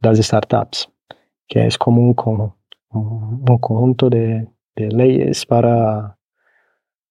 de 0.00 0.08
las 0.08 0.18
Startups, 0.18 0.90
que 1.46 1.66
es 1.66 1.78
como 1.78 2.02
un, 2.02 2.14
un 2.90 3.58
conjunto 3.58 4.08
de, 4.08 4.48
de 4.76 4.88
leyes 4.88 5.44
para 5.46 6.18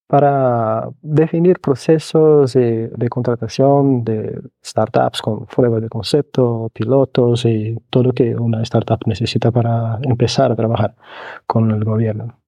para 0.08 0.90
definir 1.02 1.60
procesos 1.60 2.54
de, 2.54 3.08
contratación 3.10 4.06
de 4.06 4.42
startups 4.64 5.22
con 5.22 5.46
pruebas 5.46 5.82
de 5.82 5.90
concepto, 5.90 6.72
pilotos 6.74 7.46
y 7.46 7.78
todo 7.90 8.04
lo 8.04 8.14
que 8.14 8.36
una 8.36 8.62
startup 8.64 9.00
necesita 9.06 9.52
para 9.52 10.00
empezar 10.04 10.52
a 10.52 10.56
trabajar 10.56 10.96
con 11.46 11.70
el 11.72 11.84
gobierno. 11.84 12.40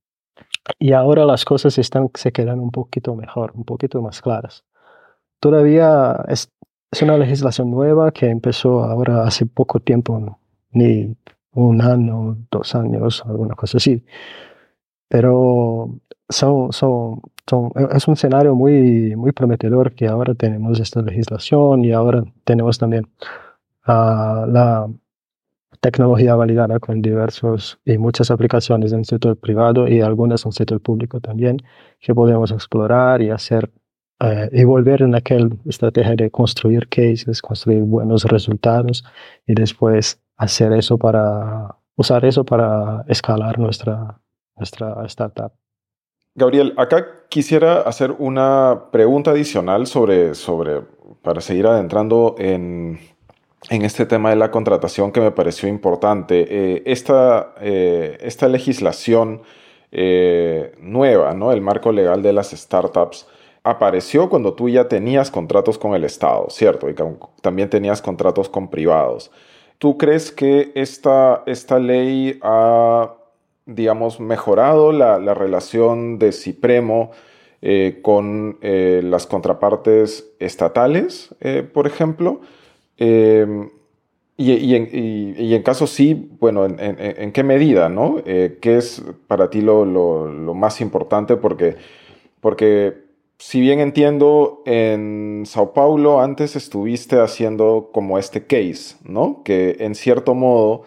Y 0.78 0.94
ahora 0.94 1.26
las 1.26 1.46
cosas 1.46 1.78
están, 1.78 2.10
se 2.14 2.32
quedan 2.32 2.60
un 2.60 2.72
poquito 2.72 3.16
mejor, 3.16 3.54
un 3.56 3.66
poquito 3.66 4.02
más 4.02 4.22
claras. 4.22 4.66
Todavía 5.40 6.24
es, 6.28 6.52
es 6.92 7.02
una 7.02 7.18
legislación 7.18 7.72
nueva 7.72 8.12
que 8.12 8.30
empezó 8.30 8.84
ahora 8.84 9.24
hace 9.24 9.46
poco 9.46 9.80
tiempo, 9.80 10.40
ni 10.72 11.16
un 11.54 11.82
año, 11.82 12.38
dos 12.52 12.76
años, 12.76 13.24
alguna 13.26 13.56
cosa 13.56 13.78
así. 13.78 14.04
Pero 15.08 16.00
son, 16.30 16.72
son, 16.72 17.22
e, 17.76 17.98
es 17.98 18.08
un 18.08 18.14
escenario 18.14 18.56
muy, 18.56 19.16
muy 19.16 19.32
prometedor 19.32 19.94
que 19.94 20.08
ahora 20.08 20.36
tenemos 20.36 20.80
esta 20.80 21.02
legislación 21.02 21.84
y 21.84 21.92
ahora 21.92 22.24
tenemos 22.44 22.78
también 22.78 23.08
uh, 23.88 24.46
la 24.46 24.88
tecnología 25.82 26.36
validada 26.36 26.80
con 26.80 27.02
diversos 27.02 27.80
y 27.86 27.98
muchas 27.98 28.32
aplicaciones 28.32 28.92
en 28.92 29.00
el 29.00 29.06
sector 29.06 29.38
privado 29.38 29.88
y 29.88 30.02
algunas 30.02 30.46
en 30.46 30.50
el 30.50 30.54
sector 30.54 30.82
público 30.82 31.20
también 31.20 31.58
que 32.00 32.14
podemos 32.14 32.52
explorar 32.52 33.22
y 33.22 33.30
hacer 33.30 33.72
uh, 34.22 34.50
y 34.52 34.64
volver 34.64 35.02
en 35.02 35.16
aquella 35.16 35.50
estrategia 35.66 36.16
de 36.16 36.30
construir 36.30 36.88
cases, 36.90 37.42
construir 37.42 37.84
buenos 37.84 38.26
resultados 38.26 39.04
y 39.48 39.54
después 39.54 40.22
hacer 40.38 40.74
eso 40.74 40.98
para 40.98 41.76
usar 41.96 42.26
eso 42.26 42.44
para 42.46 43.04
escalar 43.08 43.60
nuestra, 43.60 44.22
nuestra 44.56 45.06
startup. 45.06 45.52
Gabriel, 46.36 46.74
acá 46.78 47.06
quisiera 47.30 47.82
hacer 47.82 48.16
una 48.18 48.86
pregunta 48.92 49.32
adicional 49.32 49.88
sobre, 49.88 50.36
sobre 50.36 50.82
para 51.22 51.42
seguir 51.42 51.68
adentrando 51.68 52.36
en, 52.38 53.00
este 53.68 54.06
tema 54.06 54.30
de 54.30 54.36
la 54.36 54.52
contratación 54.52 55.12
que 55.12 55.20
me 55.20 55.32
pareció 55.32 55.68
importante. 55.68 56.48
Eh, 56.50 56.84
esta, 56.86 57.54
eh, 57.60 58.18
esta, 58.22 58.48
legislación 58.48 59.42
eh, 59.92 60.74
nueva, 60.80 61.34
¿no? 61.34 61.52
el 61.52 61.62
marco 61.62 61.92
legal 61.92 62.22
de 62.22 62.34
las 62.34 62.52
startups, 62.52 63.28
apareció 63.64 64.30
cuando 64.30 64.54
tú 64.54 64.70
ya 64.70 64.88
tenías 64.88 65.30
contratos 65.30 65.78
con 65.78 65.94
el 65.94 66.06
Estado, 66.06 66.48
¿cierto? 66.50 66.90
Y 66.90 66.96
también 67.42 67.70
tenías 67.70 68.02
contratos 68.02 68.48
con 68.48 68.70
privados. 68.70 69.32
¿Tú 69.78 69.98
crees 69.98 70.32
que 70.32 70.72
esta, 70.76 71.44
esta 71.46 71.80
ley 71.80 72.40
ha 72.42 73.16
digamos, 73.66 74.20
mejorado 74.20 74.92
la, 74.92 75.20
relación 75.36 76.18
de 76.18 76.32
Cipremo 76.32 77.12
con 78.02 78.58
las 78.62 79.28
contrapartes 79.28 80.32
estatales, 80.40 81.36
por 81.72 81.86
ejemplo. 81.86 82.42
Em, 83.00 83.70
y, 84.38 84.76
en, 84.76 85.64
caso 85.64 85.88
sí, 85.88 86.30
bueno, 86.40 86.66
¿en, 86.66 87.32
qué 87.34 87.44
medida, 87.44 87.90
no? 87.90 88.22
¿Qué 88.24 88.78
es 88.78 89.04
para 89.28 89.50
ti 89.50 89.62
lo, 89.62 90.26
más 90.56 90.80
importante? 90.80 91.36
Porque, 91.36 91.76
porque 92.40 93.04
si 93.38 93.60
bien 93.60 93.80
entiendo, 93.80 94.62
en 94.66 95.44
Sao 95.46 95.74
Paulo 95.74 96.22
antes 96.22 96.56
estuviste 96.56 97.20
haciendo 97.20 97.90
como 97.92 98.18
este 98.18 98.46
case, 98.46 98.96
¿no? 99.04 99.42
Que 99.44 99.76
en 99.80 99.96
cierto 99.96 100.36
modo 100.36 100.84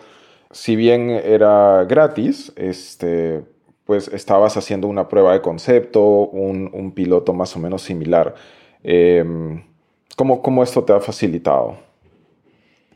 si 0.52 0.76
bien 0.76 1.10
era 1.10 1.84
gratis, 1.84 2.52
este, 2.56 3.42
pues 3.84 4.08
estabas 4.08 4.56
haciendo 4.56 4.86
una 4.86 5.08
prueba 5.08 5.32
de 5.32 5.40
concepto, 5.40 6.02
un, 6.02 6.92
piloto 6.94 7.32
más 7.32 7.56
o 7.56 7.58
menos 7.58 7.82
similar. 7.82 8.34
Em, 8.84 9.64
¿cómo, 10.14 10.62
esto 10.62 10.84
te 10.84 10.92
ha 10.92 11.00
facilitado? 11.00 11.76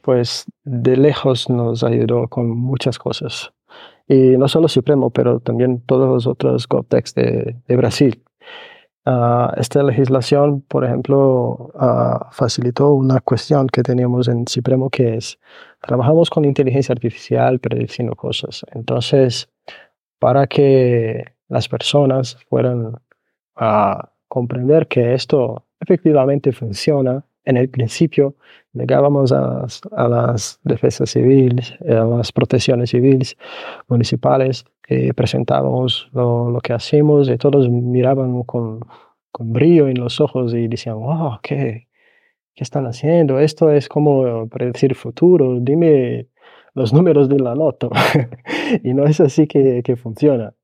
Pues 0.07 0.47
de 0.62 0.97
lejos 0.97 1.51
nos 1.51 1.83
ayudó 1.83 2.29
con 2.29 2.49
muchas 2.49 2.97
cosas. 2.97 3.53
Y 4.07 4.37
no 4.38 4.47
solo 4.47 4.69
Supremo, 4.69 5.11
pero 5.11 5.40
también 5.40 5.81
todos 5.81 6.09
los 6.09 6.29
otros 6.29 6.69
GovTechs 6.69 7.12
de, 7.16 7.57
Brasil. 7.77 8.23
Ah, 9.05 9.53
esta 9.57 9.83
legislación, 9.83 10.61
por 10.61 10.85
ejemplo, 10.85 11.73
ah, 11.75 12.29
facilitó 12.31 12.92
una 12.92 13.19
cuestión 13.19 13.66
que 13.66 13.83
teníamos 13.83 14.29
en 14.29 14.47
Supremo 14.47 14.90
que 14.90 15.16
es, 15.16 15.40
trabajamos 15.83 16.31
con 16.31 16.45
inteligencia 16.45 16.92
artificial 16.92 17.59
prediciendo 17.59 18.14
cosas. 18.14 18.64
Entonces, 18.75 19.49
para 20.21 20.47
que 20.47 21.35
las 21.49 21.69
personas 21.69 22.37
fueran 22.49 22.92
a 23.57 24.12
comprender 24.29 24.87
que 24.87 25.14
esto 25.14 25.64
efectivamente 25.81 26.53
funciona, 26.53 27.26
en 27.46 27.56
el 27.56 27.68
principio 27.70 28.35
llegábamos 28.74 29.32
a, 29.32 29.66
a 29.92 30.09
las 30.09 30.61
defensas 30.64 31.11
civiles, 31.11 31.74
a 31.88 32.04
las 32.04 32.30
protecciones 32.32 32.90
civiles 32.90 33.37
municipales 33.88 34.64
eh, 34.88 35.12
presentábamos 35.14 36.09
lo, 36.12 36.61
que 36.62 36.72
hacemos 36.72 37.28
y 37.28 37.37
todos 37.38 37.68
miraban 37.68 38.44
con, 38.44 38.80
con, 39.32 39.52
brillo 39.52 39.88
en 39.88 39.98
los 39.98 40.20
ojos 40.20 40.54
y 40.54 40.68
decían, 40.68 40.96
wow, 41.00 41.38
¿qué, 41.42 41.88
¿qué 42.54 42.62
están 42.62 42.87
haciendo? 42.87 43.40
Esto 43.40 43.72
es 43.72 43.88
como 43.88 44.48
predecir 44.48 44.94
futuro, 44.94 45.59
dime 45.61 46.28
los 46.74 46.92
números 46.92 47.28
de 47.28 47.40
la 47.40 47.56
loto. 47.56 47.90
y 48.85 48.94
no 48.94 49.06
es 49.06 49.20
así 49.20 49.48
que, 49.48 49.82
que 49.82 49.96
funciona. 49.96 50.54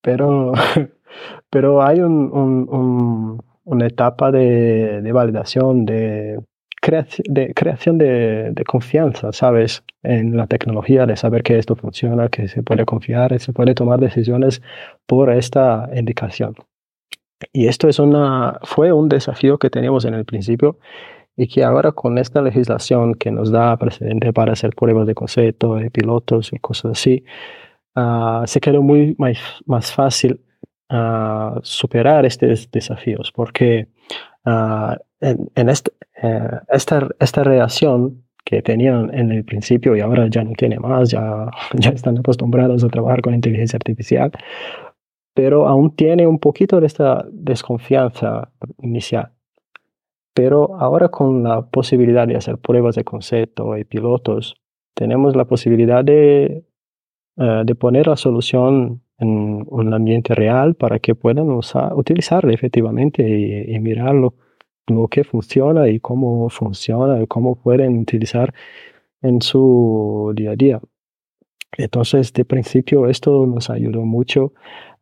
Pero, 0.00 0.52
pero 1.50 1.82
hay 1.82 2.00
un, 2.00 2.32
un, 2.32 3.42
una 3.64 3.86
etapa 3.86 4.30
de, 4.30 5.00
de 5.02 5.12
validación, 5.12 5.84
de 5.84 6.38
de 7.28 7.54
creación 7.54 7.98
de, 7.98 8.50
de, 8.52 8.64
confianza, 8.64 9.32
¿sabes? 9.32 9.82
En 10.02 10.36
la 10.36 10.46
tecnología, 10.46 11.06
de 11.06 11.16
saber 11.16 11.42
que 11.42 11.58
esto 11.58 11.76
funciona, 11.76 12.28
que 12.28 12.48
se 12.48 12.62
puede 12.62 12.84
confiar, 12.84 13.38
se 13.40 13.52
puede 13.52 13.74
tomar 13.74 14.00
decisiones 14.00 14.60
por 15.06 15.30
esta 15.30 15.88
indicación. 15.94 16.54
Y 17.52 17.66
esto 17.66 17.88
es 17.88 17.98
una, 17.98 18.58
fue 18.62 18.92
un 18.92 19.08
desafío 19.08 19.58
que 19.58 19.70
teníamos 19.70 20.04
en 20.04 20.14
el 20.14 20.24
principio 20.24 20.78
y 21.36 21.48
que 21.48 21.64
ahora 21.64 21.92
con 21.92 22.18
esta 22.18 22.42
legislación 22.42 23.14
que 23.14 23.30
nos 23.30 23.50
da 23.50 23.76
precedente 23.76 24.32
para 24.32 24.52
hacer 24.52 24.74
pruebas 24.74 25.06
de 25.06 25.14
concepto, 25.14 25.76
de 25.76 25.90
pilotos 25.90 26.52
y 26.52 26.58
cosas 26.58 26.92
así, 26.92 27.24
uh, 27.96 28.46
se 28.46 28.60
quedó 28.60 28.82
muy 28.82 29.16
más, 29.18 29.38
más 29.66 29.92
fácil 29.92 30.40
superar 31.62 32.24
estos 32.26 32.70
desafíos 32.70 33.32
porque 33.32 33.88
uh, 34.46 34.94
en, 35.20 35.50
en 35.54 35.68
eh, 35.68 36.50
esta, 36.68 37.08
esta 37.18 37.44
reacción 37.44 38.24
que 38.44 38.62
tenían 38.62 39.12
en 39.14 39.32
el 39.32 39.44
principio 39.44 39.96
y 39.96 40.00
ahora 40.00 40.28
ya 40.28 40.44
no 40.44 40.52
tiene 40.52 40.78
más, 40.78 41.10
ya, 41.10 41.50
ya 41.74 41.90
están 41.90 42.18
acostumbrados 42.18 42.84
a 42.84 42.88
trabajar 42.88 43.22
con 43.22 43.34
inteligencia 43.34 43.76
artificial, 43.76 44.30
pero 45.34 45.66
aún 45.66 45.94
tiene 45.96 46.26
un 46.26 46.38
poquito 46.38 46.80
de 46.80 46.86
esta 46.86 47.26
desconfianza 47.30 48.52
inicial. 48.78 49.32
Pero 50.34 50.76
ahora 50.80 51.08
con 51.08 51.44
la 51.44 51.66
posibilidad 51.66 52.26
de 52.26 52.36
hacer 52.36 52.58
pruebas 52.58 52.96
de 52.96 53.04
concepto 53.04 53.76
y 53.76 53.84
pilotos, 53.84 54.56
tenemos 54.94 55.36
la 55.36 55.44
posibilidad 55.44 56.04
de, 56.04 56.64
eh, 57.36 57.62
de 57.64 57.74
poner 57.74 58.08
la 58.08 58.16
solución 58.16 59.03
en 59.18 59.66
un 59.68 59.94
ambiente 59.94 60.34
real 60.34 60.74
para 60.74 60.98
que 60.98 61.14
puedan 61.14 61.50
usar, 61.50 61.94
utilizarla 61.94 62.52
efectivamente 62.52 63.22
y 63.68 63.78
mirarlo 63.80 64.34
lo 64.86 65.08
que 65.08 65.24
funciona 65.24 65.88
y 65.88 66.00
cómo 66.00 66.48
funciona 66.50 67.22
y 67.22 67.26
cómo 67.26 67.56
pueden 67.56 67.98
utilizar 67.98 68.52
en 69.22 69.40
su 69.40 70.32
día 70.34 70.52
a 70.52 70.56
día. 70.56 70.80
Entonces, 71.76 72.32
de 72.32 72.44
principio, 72.44 73.08
esto 73.08 73.46
nos 73.46 73.70
ayudó 73.70 74.02
mucho 74.02 74.52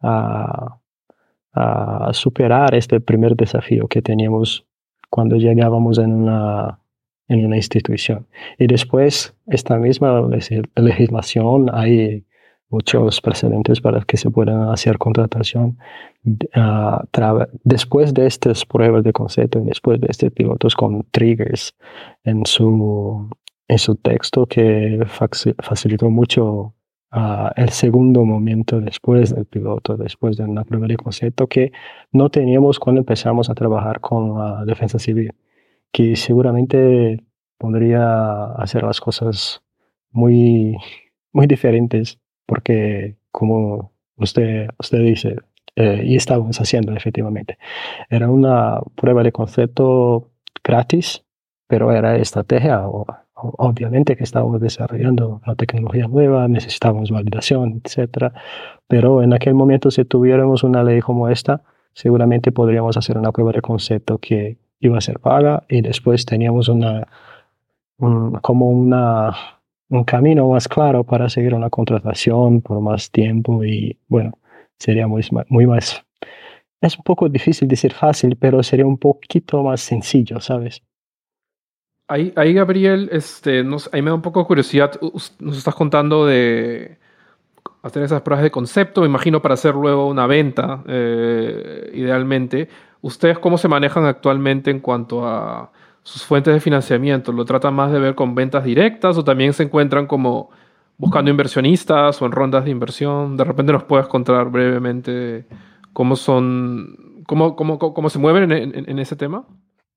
a, 0.01 0.79
a 1.53 2.11
superar 2.13 2.75
este 2.75 3.01
primer 3.01 3.37
desafío 3.37 3.89
que 3.89 4.01
teníamos 4.01 4.67
cuando 5.11 5.37
llegábamos 5.37 5.99
en 5.99 6.13
una, 6.13 6.81
en 7.29 7.45
una 7.45 7.57
institución. 7.57 8.27
Y 8.59 8.67
después, 8.67 9.35
esta 9.47 9.77
misma 9.77 10.27
legislación, 10.77 11.69
hay 11.73 12.25
muchos 12.73 13.21
precedentes 13.21 13.81
para 13.81 14.01
que 14.01 14.17
se 14.17 14.31
puedan 14.31 14.71
hacer 14.71 14.99
contratación 14.99 15.79
uh, 16.25 17.45
después 17.63 18.15
de 18.15 18.27
estas 18.27 18.65
pruebas 18.65 19.05
de 19.05 19.13
concepto 19.13 19.61
y 19.61 19.65
después 19.65 20.01
de 20.01 20.09
estos 20.11 20.33
pilotos 20.33 20.75
con 20.75 21.05
triggers 21.11 21.77
en 22.25 22.47
su, 22.47 23.29
en 23.69 23.79
su 23.79 23.95
texto 23.97 24.47
que 24.47 25.05
facilitó 25.61 26.11
mucho 26.11 26.75
el 27.57 27.69
segundo 27.69 28.25
momento 28.25 28.81
después 28.81 29.35
del 29.35 29.45
piloto, 29.45 29.97
después 29.97 30.39
de 30.39 30.45
una 30.45 30.65
prueba 30.65 30.87
de 30.87 30.97
concepto 30.97 31.47
que 31.47 31.73
no 32.11 32.31
teníamos 32.31 32.79
cuando 32.79 33.01
empezamos 33.01 33.51
a 33.51 33.55
trabajar 33.55 34.01
con 34.01 34.39
la 34.39 34.65
defensa 34.65 34.99
civil, 34.99 35.35
que 35.93 36.17
seguramente 36.17 37.23
podría 37.59 38.45
hacer 38.55 38.83
las 38.83 39.01
cosas 39.01 39.63
muy, 40.11 40.77
muy 41.33 41.47
diferentes, 41.47 42.19
porque 42.47 43.17
como 43.31 43.93
usted, 44.17 44.69
usted 44.79 44.99
dice, 45.01 45.37
eh, 45.77 46.03
y 46.05 46.17
estábamos 46.17 46.61
haciendo 46.61 46.95
efectivamente, 46.95 47.59
era 48.11 48.31
una 48.31 48.81
prueba 48.95 49.23
de 49.23 49.33
concepto 49.33 50.31
gratis, 50.63 51.25
pero 51.67 51.93
era 51.93 52.17
estrategia 52.17 52.85
obviamente 53.35 54.17
que 54.17 54.25
estábamos 54.25 54.61
desarrollando 54.61 55.41
una 55.45 55.55
tecnología 55.57 56.07
nueva, 56.07 56.47
necesitábamos 56.49 57.11
validación, 57.11 57.83
etc. 57.85 58.33
Pero 58.87 59.23
en 59.23 59.33
aquel 59.33 59.55
momento, 59.55 59.91
si 59.91 60.05
tuviéramos 60.05 60.63
una 60.63 60.85
ley 60.85 61.01
como 61.01 61.29
esta, 61.29 61.63
seguramente 61.93 62.53
podríamos 62.53 62.97
hacer 62.97 63.19
una 63.19 63.33
prueba 63.33 63.53
de 63.53 63.63
concepto 63.63 64.19
que 64.19 64.59
iba 64.81 64.99
a 64.99 65.01
ser 65.01 65.21
paga 65.21 65.65
y 65.69 65.81
después 65.81 66.25
teníamos 66.27 66.69
una, 66.69 67.07
como 68.43 68.71
una, 68.71 69.33
un 69.93 70.05
camino 70.05 70.49
más 70.49 70.69
claro 70.69 71.05
para 71.05 71.29
seguir 71.29 71.55
una 71.55 71.69
contratación 71.69 72.63
por 72.63 72.81
más 72.81 73.11
tiempo 73.11 73.63
y 73.63 73.99
bueno, 74.09 74.33
sería 74.79 75.07
muy, 75.07 75.23
muy 75.49 75.67
más... 75.67 76.03
Es 76.81 76.97
un 76.97 77.05
poco 77.05 77.29
difícil 77.29 77.69
decir 77.69 77.93
fácil, 77.93 78.37
pero 78.37 78.63
sería 78.63 78.87
un 78.87 78.97
poquito 78.97 79.63
más 79.63 79.83
sencillo, 79.83 80.41
¿sabes? 80.41 80.83
Ahí, 82.09 82.33
ahí 82.37 82.55
Gabriel, 82.55 83.09
este, 83.13 83.63
nos, 83.63 83.89
ahí 83.93 84.03
me 84.03 84.11
da 84.11 84.15
un 84.15 84.23
poco 84.23 84.45
curiosidad. 84.47 84.99
Nos 85.39 85.59
estás 85.59 85.75
contando 85.75 86.27
de 86.27 86.99
hacer 87.83 88.03
esas 88.03 88.23
pruebas 88.23 88.43
de 88.43 88.51
concepto, 88.51 89.03
me 89.03 89.07
imagino 89.07 89.43
para 89.43 89.55
hacer 89.55 89.75
luego 89.75 90.09
una 90.09 90.27
venta, 90.27 90.83
eh, 90.89 91.91
idealmente. 91.95 92.69
¿Ustedes 93.03 93.39
cómo 93.39 93.59
se 93.59 93.69
manejan 93.69 94.07
actualmente 94.07 94.71
en 94.71 94.81
cuanto 94.81 95.27
a 95.27 95.71
sus 96.03 96.25
fuentes 96.25 96.55
de 96.55 96.61
financiamiento? 96.61 97.33
¿Lo 97.33 97.45
tratan 97.45 97.75
más 97.75 97.93
de 97.93 97.99
ver 97.99 98.15
con 98.15 98.35
ventas 98.35 98.65
directas 98.65 99.17
o 99.19 99.25
también 99.25 99.53
se 99.53 99.63
encuentran 99.63 100.07
como 100.07 100.51
buscando 100.99 101.31
inversionistas 101.31 102.21
o 102.21 102.27
en 102.27 102.33
rondas 102.33 102.65
de 102.65 102.71
inversión? 102.71 103.37
De 103.37 103.45
repente 103.45 103.73
nos 103.73 103.85
puedes 103.85 104.07
contar 104.07 104.51
brevemente 104.51 105.47
cómo 105.93 106.17
son, 106.17 107.23
cómo, 107.27 107.57
cómo, 107.57 107.79
cómo 107.79 108.11
se 108.11 108.19
mueven 108.19 108.51
en, 108.53 108.99
ese 108.99 109.17
tema. 109.17 109.45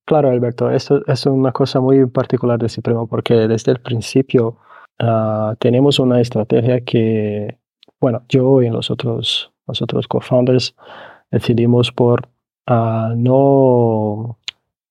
Claro, 0.04 0.30
Alberto, 0.30 0.70
esto 0.70 1.02
es 1.06 1.26
una 1.26 1.52
cosa 1.52 1.80
muy 1.80 2.06
particular 2.06 2.58
de 2.60 2.68
Cipremo 2.68 3.08
porque 3.08 3.34
desde 3.34 3.72
el 3.72 3.80
principio 3.80 4.56
uh, 5.02 5.56
tenemos 5.58 5.98
una 5.98 6.20
estrategia 6.20 6.82
que, 6.82 7.58
bueno, 8.00 8.22
yo 8.28 8.62
y 8.62 8.70
los 8.70 8.90
otros, 8.90 9.52
los 9.66 9.82
otros 9.82 10.06
co-founders 10.06 10.76
decidimos 11.32 11.90
por 11.90 12.28
uh, 12.70 13.16
no, 13.16 14.38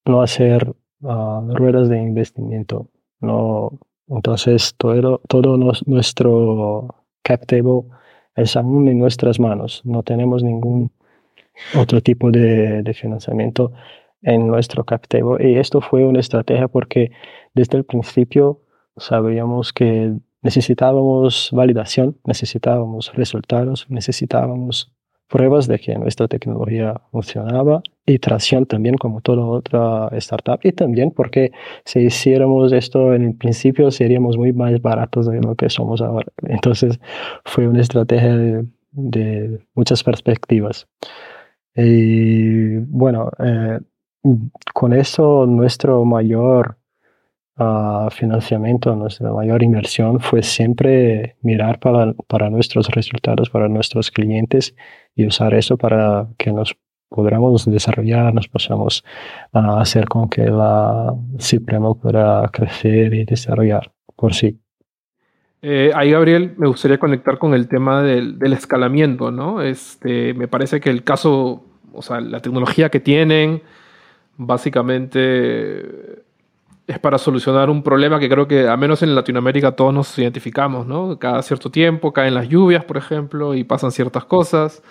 no 0.05 0.21
hacer 0.21 0.75
uh, 1.05 1.55
ruedas 1.55 1.89
de 1.89 2.01
investimiento. 2.01 2.87
No, 3.19 3.79
entonces, 4.07 4.75
todo, 4.77 5.21
todo 5.27 5.57
nuestro 5.85 6.95
cap 7.23 7.45
table 7.45 7.83
es 8.35 8.55
aún 8.55 8.87
en 8.87 8.99
nuestras 8.99 9.39
manos. 9.39 9.81
No 9.85 10.03
tenemos 10.03 10.43
ningún 10.43 10.91
otro 11.77 12.01
tipo 12.01 12.31
de, 12.31 12.83
de 12.83 12.93
financiamiento 12.93 13.71
en 14.21 14.47
nuestro 14.47 14.83
cap 14.83 15.05
Y 15.39 15.55
esto 15.55 15.81
fue 15.81 16.03
una 16.05 16.19
estrategia 16.19 16.67
porque 16.67 17.11
desde 17.53 17.77
el 17.77 17.85
principio 17.85 18.61
sabíamos 18.97 19.71
que 19.71 20.13
necesitábamos 20.41 21.49
validación, 21.53 22.17
necesitábamos 22.25 23.13
resultados, 23.13 23.85
necesitábamos 23.89 24.91
pruebas 25.27 25.67
de 25.67 25.79
que 25.79 25.95
nuestra 25.95 26.27
tecnología 26.27 27.01
funcionaba 27.11 27.81
y 28.05 28.19
tracción 28.19 28.65
también 28.65 28.95
como 28.95 29.21
toda 29.21 29.45
otra 29.45 30.09
startup 30.17 30.59
y 30.63 30.71
también 30.71 31.11
porque 31.11 31.51
si 31.83 31.99
hiciéramos 31.99 32.71
esto 32.73 33.13
en 33.13 33.23
el 33.25 33.35
principio 33.35 33.89
seríamos 33.91 34.37
muy 34.37 34.53
más 34.53 34.79
baratos 34.81 35.27
de 35.27 35.41
lo 35.41 35.55
que 35.55 35.69
somos 35.69 36.01
ahora. 36.01 36.27
Entonces 36.43 36.99
fue 37.43 37.67
una 37.67 37.81
estrategia 37.81 38.35
de, 38.35 39.59
muchas 39.73 40.03
perspectivas. 40.03 40.87
Y 41.75 42.77
bueno, 42.77 43.29
eh, 43.39 43.79
con 44.73 44.93
eso 44.93 45.45
nuestro 45.45 46.05
mayor 46.05 46.77
ah, 47.57 48.09
financiamiento, 48.11 48.95
nuestra 48.95 49.31
mayor 49.31 49.63
inversión 49.63 50.19
fue 50.19 50.43
siempre 50.43 51.35
mirar 51.41 51.79
para, 51.79 52.13
para, 52.27 52.49
nuestros 52.49 52.87
resultados, 52.89 53.49
para 53.49 53.67
nuestros 53.67 54.11
clientes 54.11 54.75
y 55.15 55.25
usar 55.25 55.53
eso 55.53 55.77
para 55.77 56.27
que 56.37 56.51
nos 56.51 56.75
podamos 57.09 57.65
desarrollar, 57.65 58.33
nos 58.33 58.47
podamos 58.47 59.03
ah, 59.53 59.79
hacer 59.81 60.05
con 60.07 60.29
que 60.29 60.45
la 60.45 61.13
Cipremo 61.39 61.99
pueda 61.99 62.47
crecer 62.49 63.13
y 63.13 63.25
desarrollar 63.25 63.91
por 64.15 64.33
sí. 64.33 64.59
Eh, 65.61 65.91
ahí, 65.95 66.11
Gabriel, 66.11 66.53
me 66.57 66.67
gustaría 66.67 66.99
conectar 66.99 67.39
con 67.39 67.53
el 67.53 67.67
tema 67.67 68.03
del, 68.03 68.37
del, 68.37 68.53
escalamiento, 68.53 69.31
¿no? 69.31 69.63
Este, 69.63 70.35
me 70.35 70.47
parece 70.47 70.79
que 70.79 70.91
el 70.91 71.03
caso, 71.03 71.63
o 71.91 72.01
sea, 72.03 72.21
la 72.21 72.39
tecnología 72.39 72.89
que 72.89 72.99
tienen, 72.99 73.63
básicamente 74.37 76.24
es 76.87 76.99
para 76.99 77.17
solucionar 77.17 77.69
un 77.69 77.81
problema 77.81 78.19
que 78.19 78.29
creo 78.29 78.47
que, 78.47 78.67
a 78.67 78.77
menos 78.77 79.01
en 79.01 79.15
Latinoamérica, 79.15 79.75
todos 79.75 79.93
nos 79.93 80.17
identificamos, 80.19 80.85
¿no? 80.85 81.17
Cada 81.17 81.41
cierto 81.41 81.71
tiempo 81.71 82.13
caen 82.13 82.35
las 82.35 82.47
lluvias, 82.47 82.85
por 82.85 82.97
ejemplo, 82.97 83.55
y 83.55 83.63
pasan 83.63 83.91
ciertas 83.91 84.25
cosas. 84.25 84.83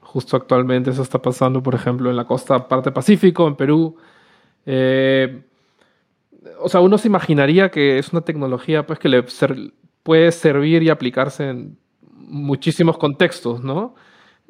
Justo 0.00 0.36
actualmente 0.36 0.90
eso 0.90 1.02
está 1.02 1.22
pasando, 1.22 1.62
por 1.62 1.74
ejemplo, 1.74 2.10
en 2.10 2.16
la 2.16 2.24
costa 2.24 2.68
parte 2.68 2.92
Pacífico, 2.92 3.46
en 3.48 3.56
Perú. 3.56 3.96
Eh, 4.66 5.42
o 6.60 6.68
sea, 6.68 6.80
uno 6.80 6.98
se 6.98 7.08
imaginaría 7.08 7.70
que 7.70 7.98
es 7.98 8.12
una 8.12 8.20
tecnología 8.22 8.86
pues, 8.86 8.98
que 8.98 9.08
le 9.08 9.24
puede 10.02 10.32
servir 10.32 10.82
y 10.82 10.90
aplicarse 10.90 11.48
en 11.48 11.78
muchísimos 12.02 12.98
contextos, 12.98 13.62
¿no? 13.62 13.94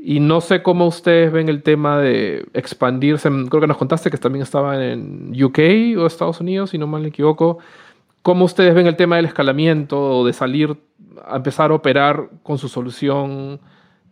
Y 0.03 0.21
no 0.21 0.41
sé 0.41 0.63
cómo 0.63 0.87
ustedes 0.87 1.31
ven 1.31 1.49
el 1.49 1.63
tema 1.63 1.99
de 1.99 2.47
expandirse. 2.55 3.29
Creo 3.49 3.61
que 3.61 3.67
nos 3.67 3.77
contaste 3.77 4.11
que 4.11 4.17
también 4.17 4.43
estaba 4.43 4.83
en 4.83 5.33
UK 5.43 5.59
o 5.99 6.07
Estados 6.07 6.41
Unidos, 6.41 6.71
si 6.71 6.79
no 6.79 6.87
mal 6.87 7.03
me 7.03 7.09
equivoco. 7.09 7.59
¿Cómo 8.23 8.45
ustedes 8.45 8.75
ven 8.75 8.87
el 8.87 8.97
tema 8.97 9.17
del 9.17 9.27
escalamiento 9.27 10.19
o 10.19 10.27
de 10.27 10.33
salir 10.33 10.77
a 11.27 11.37
empezar 11.37 11.71
a 11.71 11.75
operar 11.75 12.31
con 12.43 12.57
su 12.59 12.69
solución 12.69 13.61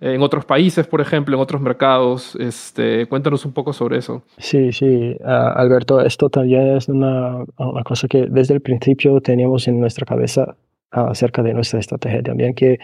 en 0.00 0.22
otros 0.22 0.44
países, 0.44 0.86
por 0.86 1.00
ejemplo, 1.00 1.36
en 1.36 1.42
otros 1.42 1.60
mercados? 1.60 2.36
Este, 2.36 3.06
cuéntanos 3.06 3.44
un 3.46 3.52
poco 3.52 3.72
sobre 3.72 3.98
eso. 3.98 4.22
Sí, 4.36 4.72
sí, 4.72 5.16
Alberto, 5.24 6.00
esto 6.00 6.28
también 6.28 6.76
es 6.76 6.88
una, 6.88 7.44
una, 7.56 7.82
cosa 7.82 8.08
que 8.08 8.26
desde 8.30 8.54
el 8.54 8.60
principio 8.60 9.20
teníamos 9.20 9.68
en 9.68 9.80
nuestra 9.80 10.04
cabeza 10.04 10.56
acerca 10.90 11.42
de 11.42 11.54
nuestra 11.54 11.80
estrategia 11.80 12.22
también, 12.22 12.54
que 12.54 12.78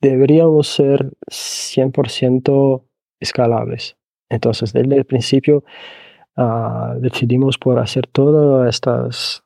deberíamos 0.00 0.68
ser 0.68 1.12
100% 1.30 2.82
escalables. 3.20 3.96
Entonces, 4.28 4.72
desde 4.72 4.96
el 4.96 5.04
principio 5.04 5.64
uh, 6.36 6.98
decidimos 7.00 7.58
por 7.58 7.78
hacer 7.78 8.06
todas 8.06 8.68
estas, 8.68 9.44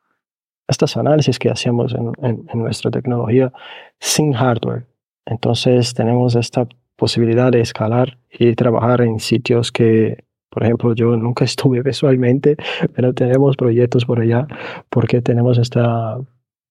estas 0.69 0.97
análisis 0.97 1.39
que 1.39 1.51
hacemos 1.51 1.95
en, 1.95 2.13
en, 2.23 2.47
en, 2.53 2.59
nuestra 2.59 2.91
tecnología 2.91 3.53
sin 3.99 4.33
hardware. 4.33 4.87
Entonces, 5.27 5.93
tenemos 5.95 6.37
esta 6.37 6.69
posibilidad 6.97 7.51
de 7.53 7.61
escalar 7.61 8.19
y 8.31 8.55
trabajar 8.55 9.03
en 9.03 9.19
sitios 9.19 9.73
que, 9.73 10.25
por 10.49 10.63
ejemplo, 10.63 10.95
yo 10.95 11.17
nunca 11.17 11.45
estuve 11.53 11.83
visualmente, 11.83 12.57
pero 12.95 13.13
tenemos 13.13 13.57
proyectos 13.57 14.05
por 14.05 14.21
allá 14.21 14.47
porque 14.89 15.21
tenemos 15.21 15.59
esta 15.59 16.19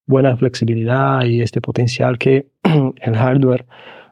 buena 0.06 0.36
flexibilidad 0.38 1.24
y 1.24 1.42
este 1.42 1.62
potencial 1.62 2.18
que 2.18 2.48
el 2.64 3.16
hardware 3.16 3.66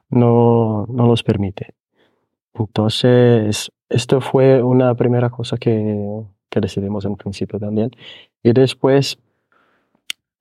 no, 0.10 0.86
no 0.88 1.08
nos 1.08 1.24
permite. 1.24 1.74
Entonces, 2.54 3.72
esto 3.90 4.22
fue 4.22 4.62
una 4.62 4.96
primera 4.96 5.30
cosa 5.30 5.58
que, 5.58 6.24
que 6.50 6.62
decidimos 6.62 7.06
en 7.06 7.16
principio 7.16 7.60
también. 7.60 7.92
Y 8.44 8.54
después 8.54 9.18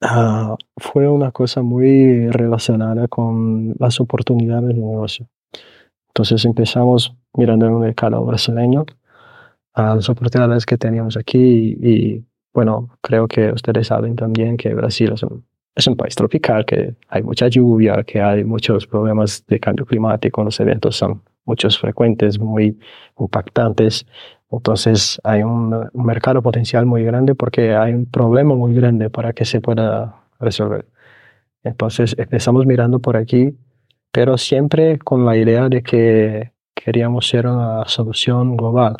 uh, 0.02 0.56
fue 0.76 1.08
una 1.08 1.30
cosa 1.32 1.62
muy 1.62 2.28
relacionada 2.28 3.08
con 3.08 3.74
las 3.78 4.00
oportunidades 4.00 4.68
de 4.68 4.74
negocio. 4.74 5.26
Entonces 6.08 6.44
empezamos 6.44 7.14
mirando 7.34 7.66
el 7.66 7.72
mercado 7.72 8.22
brasileño, 8.24 8.84
a 9.74 9.94
las 9.94 10.08
oportunidades 10.10 10.66
que 10.66 10.76
teníamos 10.76 11.16
aquí 11.16 11.76
y 11.80 12.24
bueno, 12.52 12.90
creo 13.00 13.28
que 13.28 13.50
ustedes 13.52 13.86
saben 13.88 14.16
también 14.16 14.56
que 14.56 14.74
Brasil 14.74 15.12
es 15.12 15.22
un, 15.22 15.44
es 15.74 15.86
un 15.86 15.96
país 15.96 16.14
tropical, 16.14 16.64
que 16.64 16.94
hay 17.08 17.22
mucha 17.22 17.48
lluvia, 17.48 18.02
que 18.04 18.20
hay 18.20 18.44
muchos 18.44 18.86
problemas 18.86 19.44
de 19.46 19.58
cambio 19.60 19.86
climático, 19.86 20.44
los 20.44 20.58
eventos 20.60 20.96
son 20.96 21.22
muchos 21.44 21.78
frecuentes, 21.78 22.38
muy 22.38 22.78
impactantes. 23.18 24.06
Entonces 24.50 25.20
hay 25.24 25.42
un, 25.42 25.88
mercado 25.94 26.42
potencial 26.42 26.86
muy 26.86 27.04
grande 27.04 27.34
porque 27.34 27.74
hay 27.74 27.94
un 27.94 28.06
problema 28.06 28.54
muy 28.54 28.74
grande 28.74 29.10
para 29.10 29.32
que 29.32 29.44
se 29.44 29.60
pueda 29.60 30.24
resolver. 30.38 30.86
Entonces 31.64 32.14
empezamos 32.18 32.66
mirando 32.66 32.98
por 32.98 33.16
aquí 33.16 33.56
pero 34.12 34.36
siempre 34.38 34.98
con 34.98 35.24
la 35.24 35.36
idea 35.36 35.68
de 35.68 35.82
que 35.82 36.52
queríamos 36.74 37.28
ser 37.28 37.46
una 37.46 37.84
solución 37.86 38.56
global, 38.56 38.96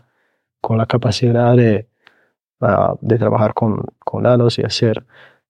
con 0.60 0.78
la 0.78 0.86
capacidad 0.86 1.54
de, 1.54 1.86
de 3.00 3.18
trabajar 3.18 3.54
con, 3.54 3.84
con 3.98 4.22
datos 4.22 4.58
y 4.58 4.62
hacer 4.62 5.04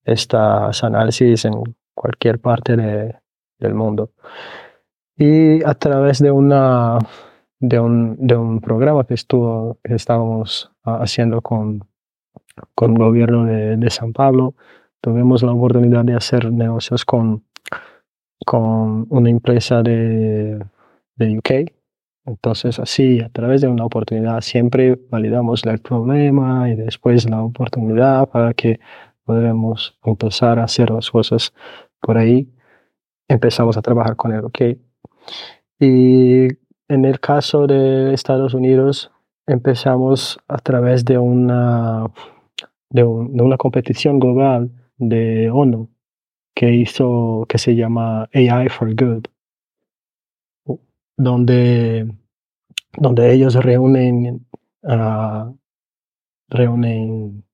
estas 0.04 0.82
análisis 0.82 1.44
en 1.44 1.54
cualquier 1.94 2.40
parte 2.40 2.76
de, 2.76 3.16
del 3.58 3.74
mundo. 3.74 4.10
Y 5.16 5.62
a 5.64 5.74
través 5.74 6.20
de 6.20 6.30
una 6.30 6.98
de 7.60 7.78
un, 7.78 8.16
de 8.18 8.36
un 8.36 8.60
programa 8.60 9.04
que 9.04 9.14
estuvo 9.14 9.78
que 9.84 9.94
estábamos 9.94 10.72
haciendo 10.82 11.42
con, 11.42 11.84
con 12.74 12.92
el 12.92 12.98
gobierno 12.98 13.44
de, 13.44 13.76
de 13.76 13.90
San 13.90 14.12
Pablo, 14.12 14.54
tuvimos 15.00 15.42
la 15.42 15.52
oportunidad 15.52 16.04
de 16.04 16.14
hacer 16.14 16.50
negocios 16.50 17.04
con, 17.04 17.44
con 18.44 19.06
una 19.10 19.30
empresa 19.30 19.82
de, 19.82 20.64
de 21.16 21.38
UK. 21.38 21.72
Entonces, 22.24 22.78
así, 22.78 23.20
a 23.20 23.28
través 23.30 23.60
de 23.62 23.68
una 23.68 23.84
oportunidad, 23.84 24.40
siempre 24.42 24.96
validamos 25.10 25.64
el 25.64 25.80
problema 25.80 26.70
y 26.70 26.76
después 26.76 27.28
la 27.28 27.42
oportunidad 27.42 28.28
para 28.28 28.54
que 28.54 28.78
podamos 29.24 29.98
empezar 30.04 30.58
a 30.58 30.64
hacer 30.64 30.90
las 30.90 31.10
cosas 31.10 31.52
por 32.00 32.18
ahí. 32.18 32.48
Empezamos 33.28 33.76
a 33.76 33.82
trabajar 33.82 34.16
con 34.16 34.32
el 34.32 34.44
UK. 34.44 34.60
Y 35.80 36.48
en 36.88 37.04
el 37.04 37.18
caso 37.20 37.66
de 37.66 38.14
Estados 38.14 38.54
Unidos, 38.54 39.10
empezamos 39.46 40.38
a 40.46 40.58
través 40.58 41.04
de 41.04 41.18
una, 41.18 42.06
de, 42.90 43.02
de 43.02 43.42
una 43.42 43.56
competición 43.56 44.20
global 44.20 44.70
de 44.98 45.50
ONU 45.50 45.88
que 46.54 46.72
hizo, 46.72 47.46
que 47.48 47.58
se 47.58 47.74
llama 47.74 48.28
AI 48.34 48.68
for 48.68 48.94
Good, 48.94 49.26
donde, 51.16 52.12
donde 52.96 53.32
ellos 53.32 53.54
reúnen, 53.54 54.46
uh, 54.82 55.56
reúnen 56.48 57.44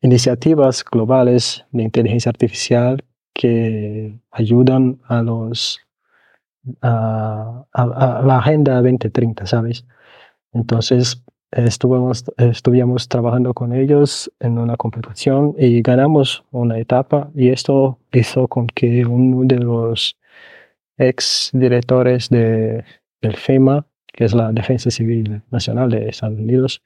iniciativas 0.00 0.84
globales 0.84 1.64
de 1.72 1.82
inteligencia 1.82 2.30
artificial 2.30 3.04
que 3.34 4.18
ayudan 4.30 5.00
a 5.08 5.22
los 5.22 5.80
a, 6.82 7.64
a, 7.72 8.22
la 8.24 8.38
Agenda 8.38 8.74
2030, 8.76 9.46
¿sabes? 9.46 9.84
Entonces, 10.52 11.22
estuvimos, 11.52 12.24
estuvimos 12.38 13.08
trabajando 13.08 13.54
con 13.54 13.72
ellos 13.72 14.30
en 14.40 14.58
una 14.58 14.76
competición 14.76 15.54
y 15.58 15.82
ganamos 15.82 16.44
una 16.50 16.78
etapa 16.78 17.30
y 17.34 17.48
esto 17.48 17.98
hizo 18.12 18.48
con 18.48 18.66
que 18.66 19.04
uno 19.06 19.44
de 19.44 19.58
los 19.58 20.16
ex 20.98 21.50
directores 21.52 22.28
de, 22.28 22.84
del 23.20 23.36
FEMA, 23.36 23.86
que 24.06 24.24
es 24.24 24.34
la 24.34 24.52
Defensa 24.52 24.90
Civil 24.90 25.42
Nacional 25.50 25.90
de 25.90 26.08
Estados 26.08 26.38
Unidos, 26.38 26.82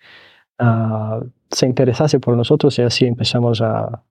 uh, 0.61 1.25
se 1.51 1.67
interesase 1.67 2.21
por 2.21 2.37
nosotros 2.37 2.79
y 2.79 2.83
así 2.83 3.07
empezamos 3.07 3.61
a, 3.61 4.05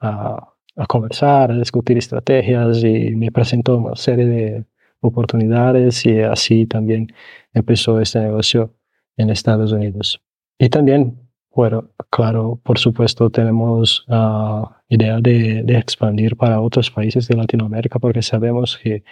a, 0.00 0.54
a, 0.76 0.86
conversar, 0.86 1.52
a 1.52 1.58
discutir 1.58 1.98
estrategias 1.98 2.82
y 2.82 3.14
me 3.16 3.30
presentó 3.30 3.76
una 3.76 3.96
serie 3.96 4.26
de 4.26 4.64
oportunidades 5.00 6.04
y 6.06 6.20
así 6.20 6.66
también 6.66 7.12
empezó 7.52 8.00
este 8.00 8.20
negocio 8.20 8.74
en 9.16 9.30
Estados 9.30 9.72
Unidos. 9.72 10.20
Y 10.58 10.68
también, 10.68 11.27
bueno, 11.58 11.90
claro, 12.08 12.60
por 12.62 12.78
supuesto, 12.78 13.30
tenemos 13.30 14.06
uh, 14.08 14.64
idea 14.88 15.18
de, 15.20 15.64
de, 15.64 15.76
expandir 15.76 16.36
para 16.36 16.60
otros 16.60 16.88
países 16.88 17.26
de 17.26 17.36
Latinoamérica 17.36 17.98
porque 17.98 18.22
sabemos 18.22 18.78
que 18.80 19.02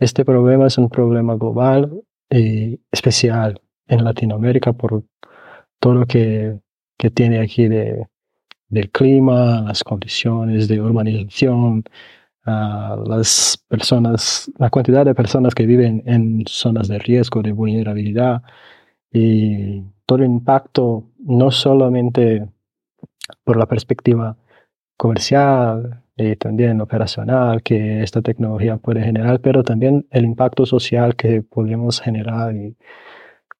este 0.00 0.24
problema 0.24 0.66
es 0.66 0.78
un 0.78 0.88
problema 0.88 1.36
global 1.36 2.02
y 2.28 2.80
especial 2.90 3.60
en 3.86 4.02
Latinoamérica 4.02 4.72
por 4.72 5.04
todo 5.78 5.94
lo 5.94 6.06
que, 6.06 6.58
que 6.98 7.10
tiene 7.10 7.38
aquí 7.38 7.68
de, 7.68 8.08
del 8.68 8.90
clima, 8.90 9.62
las 9.62 9.84
condiciones 9.84 10.66
de 10.66 10.80
urbanización, 10.80 11.84
uh, 12.46 13.08
las 13.08 13.64
personas, 13.68 14.50
la 14.58 14.70
cantidad 14.70 15.04
de 15.04 15.14
personas 15.14 15.54
que 15.54 15.66
viven 15.66 16.02
en 16.04 16.42
zonas 16.48 16.88
de 16.88 16.98
riesgo, 16.98 17.42
de 17.42 17.52
vulnerabilidad, 17.52 18.42
y 19.12 19.84
todo 20.04 20.18
el 20.18 20.24
impacto, 20.24 21.04
no 21.26 21.50
solamente 21.50 22.46
por 23.44 23.56
la 23.56 23.66
perspectiva 23.66 24.36
comercial 24.96 26.02
y 26.16 26.36
también 26.36 26.80
operacional 26.80 27.62
que 27.62 28.02
esta 28.02 28.22
tecnología 28.22 28.78
puede 28.78 29.02
generar, 29.02 29.40
pero 29.40 29.62
también 29.62 30.06
el 30.10 30.24
impacto 30.24 30.64
social 30.64 31.16
que 31.16 31.42
podemos 31.42 32.00
generar 32.00 32.54
y, 32.54 32.76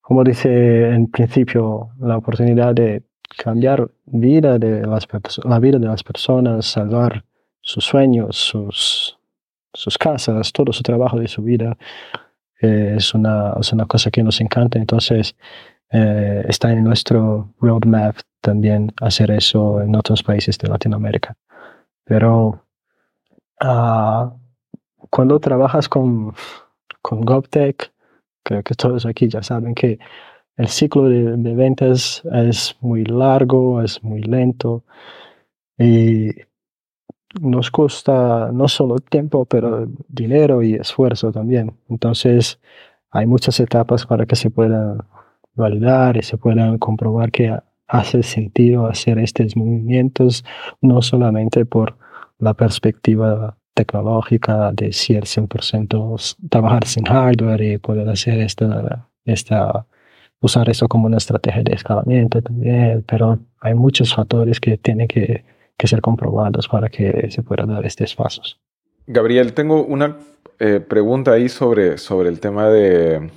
como 0.01 0.25
dice 0.25 0.91
en 0.91 1.11
principio, 1.11 1.91
la 1.99 2.17
oportunidad 2.17 2.75
de 2.75 3.03
cambiar 3.37 3.91
vida 4.07 4.59
de 4.59 4.87
las 4.87 5.07
la 5.45 5.59
vida 5.59 5.79
de 5.79 5.87
las 5.87 6.03
personas, 6.03 6.67
salvar 6.67 7.25
sus 7.61 7.85
sueños, 7.85 8.37
sus, 8.37 9.19
sus 9.73 9.99
casas, 9.99 10.53
todo 10.53 10.73
su 10.73 10.83
trabajo 10.83 11.19
de 11.19 11.27
su 11.27 11.43
vida, 11.43 11.77
es, 12.61 13.13
una, 13.13 13.55
es 13.61 13.73
una 13.73 13.87
cosa 13.87 14.11
que 14.11 14.23
nos 14.23 14.41
encanta. 14.41 14.79
Entonces, 14.79 15.37
eh, 15.91 16.45
está 16.49 16.73
en 16.73 16.85
nuestro 16.85 17.55
roadmap 17.61 18.17
también 18.41 18.93
hacer 19.01 19.31
eso 19.31 19.81
en 19.81 19.95
otros 19.97 20.23
países 20.23 20.59
de 20.59 20.69
Latinoamérica. 20.69 21.37
Pero 22.05 22.65
uh, 23.63 24.31
cuando 25.11 25.41
trabajas 25.41 25.89
con, 25.89 26.35
con 27.03 27.23
GovTech, 27.23 27.93
creo 28.43 28.63
que 28.63 28.75
todos 28.75 29.07
aquí 29.07 29.29
ya 29.29 29.43
saben 29.43 29.75
que 29.75 29.99
el 30.57 30.69
ciclo 30.69 31.09
de, 31.09 31.37
de 31.37 31.55
ventas 31.55 32.23
es 32.33 32.77
muy 32.81 33.05
largo, 33.05 33.83
es 33.83 34.03
muy 34.03 34.23
lento 34.23 34.85
y 35.79 36.31
nos 37.41 37.71
cuesta 37.71 38.51
no 38.53 38.69
solo 38.69 38.99
tiempo, 38.99 39.45
pero 39.45 39.87
dinero 40.09 40.63
y 40.63 40.75
esfuerzo 40.75 41.33
también. 41.33 41.77
Entonces, 41.89 42.59
hay 43.11 43.27
muchas 43.27 43.61
etapas 43.61 44.07
para 44.07 44.27
que 44.27 44.37
se 44.37 44.51
puedan 44.51 44.99
validar 45.57 46.17
y 46.17 46.23
se 46.23 46.37
puedan 46.37 46.79
comprobar 46.79 47.31
que 47.31 47.57
hace 47.89 48.23
sentido 48.23 48.87
hacer 48.87 49.19
estos 49.19 49.57
movimientos, 49.57 50.45
no 50.81 51.03
solamente 51.03 51.65
por 51.65 51.97
la 52.39 52.55
perspectiva 52.55 53.57
tecnológica 53.75 54.73
de 54.73 54.93
si 54.93 55.15
el 55.15 55.25
100% 55.25 56.37
trabajar 56.49 56.87
sin 56.87 57.05
hardware 57.05 57.63
y 57.63 57.79
poder 57.79 58.09
hacer 58.09 58.41
esta, 58.41 59.09
esta, 59.25 59.87
usar 60.41 60.69
eso 60.69 60.89
como 60.89 61.07
una 61.07 61.19
estrategia 61.19 61.63
de 61.63 61.75
escalamiento 61.75 62.41
también, 62.43 63.05
pero 63.07 63.39
hay 63.61 63.75
muchos 63.75 64.15
factores 64.15 64.61
que 64.61 64.77
tienen 64.79 65.09
que 65.09 65.45
que 65.77 65.87
ser 65.87 66.01
comprobados 66.01 66.69
para 66.69 66.89
que 66.89 67.31
se 67.31 67.43
puedan 67.43 67.69
dar 67.69 67.85
estos 67.85 68.15
pasos. 68.15 68.59
Gabriel, 69.07 69.53
tengo 69.53 69.85
una 69.85 70.17
eh, 70.59 70.81
pregunta 70.81 71.33
ahí 71.33 71.51
sobre, 71.51 71.99
sobre 71.99 72.31
el 72.31 72.41
tema 72.41 72.71
de, 72.71 73.31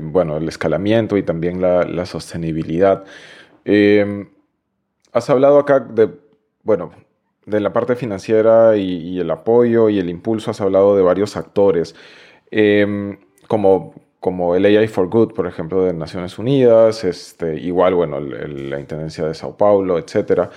bueno, 0.00 0.36
el 0.36 0.48
escalamiento 0.48 1.16
y 1.16 1.22
también 1.24 1.60
la, 1.60 2.06
sostenibilidad. 2.06 3.04
Eh, 3.64 4.26
has 5.12 5.28
hablado 5.28 5.58
acá 5.58 5.80
de, 5.80 6.10
bueno, 6.62 6.92
de 7.46 7.58
la 7.58 7.72
parte 7.72 7.96
financiera 7.96 8.76
y, 8.76 9.18
el 9.18 9.30
apoyo 9.30 9.88
y 9.88 9.98
el 9.98 10.08
impulso, 10.08 10.52
has 10.52 10.60
hablado 10.60 10.96
de 10.96 11.02
varios 11.02 11.36
actores, 11.36 11.96
eh, 12.52 13.18
como, 13.48 13.94
como 14.20 14.54
el 14.54 14.64
AI 14.64 14.86
for 14.86 15.08
Good, 15.08 15.32
por 15.34 15.48
ejemplo, 15.48 15.82
de 15.82 15.92
Naciones 15.94 16.38
Unidas, 16.38 17.02
este, 17.02 17.56
igual, 17.56 17.94
bueno, 17.94 18.20
la 18.20 18.78
Intendencia 18.78 19.26
de 19.26 19.34
Sao 19.34 19.56
Paulo, 19.56 19.98
etcétera. 19.98 20.50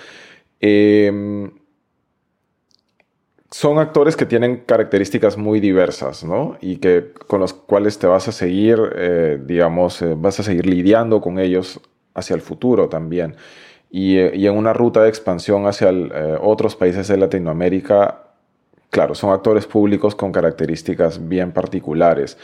Em, 3.46 3.50
son 3.50 3.78
actores 3.78 4.16
que 4.16 4.26
tienen 4.26 4.58
características 4.66 5.36
muy 5.36 5.60
diversas, 5.60 6.24
¿no? 6.24 6.56
Y 6.60 6.76
que 6.78 7.12
con 7.26 7.40
los 7.40 7.52
cuales 7.52 7.98
te 7.98 8.06
vas 8.06 8.28
a 8.28 8.32
seguir, 8.32 8.78
eh, 8.96 9.38
digamos, 9.44 10.02
eh, 10.02 10.14
vas 10.16 10.40
a 10.40 10.42
seguir 10.42 10.66
lidiando 10.66 11.20
con 11.20 11.38
ellos 11.38 11.80
hacia 12.14 12.34
el 12.34 12.42
futuro 12.42 12.88
también. 12.88 13.36
Y, 13.90 14.16
eh, 14.18 14.32
en 14.34 14.56
una 14.56 14.72
ruta 14.72 15.02
de 15.02 15.08
expansión 15.08 15.66
hacia 15.66 15.90
otros 16.40 16.76
países 16.76 17.08
de 17.08 17.16
Latinoamérica, 17.16 18.24
claro, 18.90 19.14
son 19.14 19.32
actores 19.32 19.66
públicos 19.66 20.14
con 20.14 20.32
características 20.32 21.28
bien 21.28 21.52
particulares. 21.52 22.38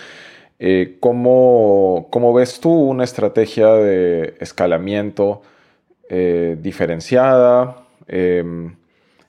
¿cómo, 1.01 2.07
¿Cómo 2.11 2.33
ves 2.33 2.61
tú 2.61 2.71
una 2.71 3.03
estrategia 3.03 3.73
de 3.75 4.35
escalamiento 4.38 5.43
diferenciada? 6.09 7.85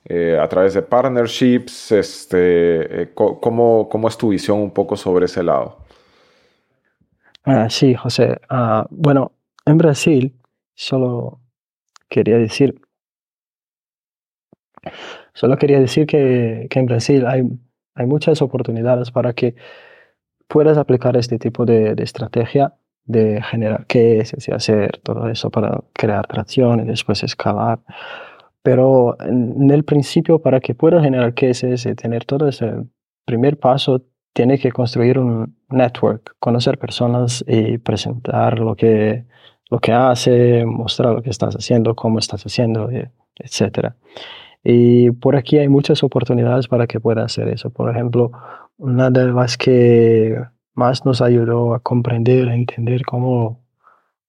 Eh, 0.06 0.38
a 0.38 0.48
través 0.48 0.74
de 0.74 0.82
partnerships, 0.82 1.92
este, 1.92 3.02
eh, 3.02 3.10
¿cómo, 3.14 3.88
¿cómo, 3.88 4.08
es 4.08 4.18
tu 4.18 4.28
visión 4.28 4.58
un 4.58 4.70
poco 4.70 4.96
sobre 4.96 5.24
ese 5.24 5.42
lado? 5.42 5.78
Ah, 7.44 7.70
sí, 7.70 7.94
José. 7.94 8.38
Ah, 8.48 8.86
bueno, 8.90 9.32
en 9.64 9.78
Brasil, 9.78 10.34
solo 10.74 11.40
quería 12.08 12.36
decir, 12.36 12.80
solo 15.32 15.56
quería 15.56 15.80
decir 15.80 16.06
que, 16.06 16.66
que 16.68 16.78
en 16.78 16.86
Brasil 16.86 17.26
hay 17.26 17.42
hay 17.94 18.06
muchas 18.06 18.42
oportunidades 18.42 19.10
para 19.10 19.32
que 19.32 19.54
puedas 20.48 20.76
aplicar 20.78 21.16
este 21.16 21.38
tipo 21.38 21.64
de, 21.64 21.94
estrategia 21.98 22.74
de 23.04 23.42
generar 23.42 23.86
cases 23.86 24.48
y 24.48 24.52
hacer 24.52 24.98
todo 25.02 25.28
eso 25.28 25.50
para 25.50 25.82
crear 25.92 26.26
tracción 26.26 26.80
y 26.80 26.84
después 26.84 27.22
escalar. 27.22 27.80
Pero 28.64 29.20
en, 29.20 29.70
el 29.70 29.84
principio, 29.84 30.38
para 30.40 30.58
que 30.58 30.74
puedas 30.74 31.02
generar 31.02 31.34
cases 31.34 31.84
y 31.84 31.94
tener 31.94 32.24
todo 32.24 32.48
ese 32.48 32.72
primer 33.26 33.58
paso, 33.58 34.00
tiene 34.32 34.58
que 34.58 34.72
construir 34.72 35.18
un 35.18 35.54
network, 35.68 36.34
conocer 36.38 36.78
personas 36.78 37.44
y 37.46 37.76
presentar 37.76 38.58
lo 38.58 38.74
que, 38.74 39.26
lo 39.70 39.80
que 39.80 39.92
hace, 39.92 40.64
mostrar 40.64 41.12
lo 41.12 41.20
que 41.20 41.28
estás 41.28 41.54
haciendo, 41.54 41.94
cómo 41.94 42.18
estás 42.18 42.42
haciendo, 42.42 42.88
etc. 43.36 43.92
Y 44.64 45.10
por 45.10 45.36
aquí 45.36 45.58
hay 45.58 45.68
muchas 45.68 46.02
oportunidades 46.02 46.66
para 46.66 46.86
que 46.86 47.00
puedas 47.00 47.26
hacer 47.26 47.48
eso. 47.48 47.68
Por 47.68 47.90
ejemplo, 47.90 48.32
una 48.78 49.10
de 49.10 49.26
las 49.30 49.58
que 49.58 50.42
más 50.72 51.04
nos 51.04 51.20
ayudó 51.20 51.74
a 51.74 51.80
comprender, 51.80 52.48
a 52.48 52.54
entender 52.54 53.04
cómo, 53.04 53.62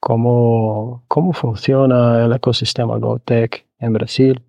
cómo, 0.01 1.05
cómo 1.07 1.31
funciona 1.31 2.25
el 2.25 2.33
ecosistema 2.33 2.97
GoTech 2.97 3.64
en 3.79 3.93
Brasil 3.93 4.41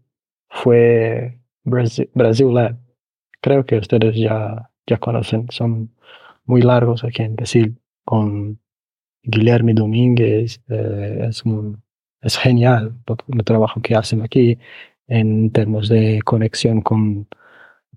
fue 0.48 1.38
Brasil, 1.64 2.08
Lab. 2.54 2.78
Creo 3.40 3.64
que 3.64 3.78
ustedes 3.78 4.16
ya, 4.16 4.70
ya 4.86 4.98
conocen, 4.98 5.46
son 5.50 5.94
muy 6.44 6.62
largos 6.62 7.04
aquí 7.04 7.22
en 7.22 7.36
Brasil, 7.36 7.78
con 8.04 8.60
Guilherme 9.22 9.74
Domínguez, 9.74 10.60
eh, 10.68 11.26
es, 11.28 11.42
es 12.22 12.38
genial 12.38 12.94
el 13.28 13.44
trabajo 13.44 13.80
que 13.80 13.96
hacen 13.96 14.22
aquí 14.22 14.58
en 15.08 15.50
términos 15.50 15.88
de 15.88 16.20
conexión 16.24 16.80
con 16.82 17.28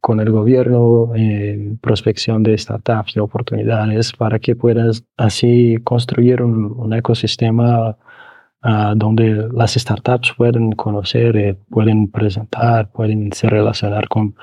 con 0.02 0.20
el 0.20 0.32
gobierno, 0.32 1.14
en 1.16 1.78
prospección 1.78 2.44
de 2.44 2.58
startups, 2.58 3.16
de 3.16 3.22
oportunidades, 3.22 4.14
para 4.14 4.40
que 4.40 4.56
puedas 4.56 5.04
así 5.18 5.78
construir 5.84 6.42
un, 6.42 6.94
ecosistema 6.94 7.98
ah, 8.62 8.94
donde 8.96 9.48
las 9.54 9.74
startups 9.74 10.34
pueden 10.38 10.72
conocer, 10.74 11.38
eh, 11.38 11.56
pueden 11.70 12.10
presentar, 12.10 12.92
pueden 12.92 13.32
se 13.32 13.50
relacionar 13.50 14.08
con 14.08 14.36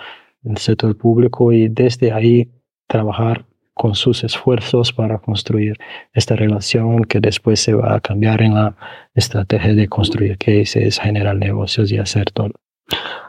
el 0.45 0.57
sector 0.59 0.97
público 0.97 1.53
y 1.53 1.69
desde 1.69 2.13
ahí 2.13 2.51
trabajar 2.87 3.47
con 3.75 3.95
sus 3.95 4.25
esfuerzos 4.25 4.93
para 4.93 5.19
construir 5.19 5.77
esta 6.15 6.35
relación 6.35 7.05
que 7.05 7.21
después 7.21 7.61
se 7.61 7.75
va 7.75 7.95
a 7.95 8.01
cambiar 8.01 8.41
en 8.41 8.55
la 8.55 8.75
estrategia 9.15 9.75
de 9.75 9.87
construir 9.87 10.39
cases, 10.39 10.99
generar 10.99 11.37
negocios 11.37 11.93
y 11.93 11.99
hacer 11.99 12.31
todo. 12.31 12.53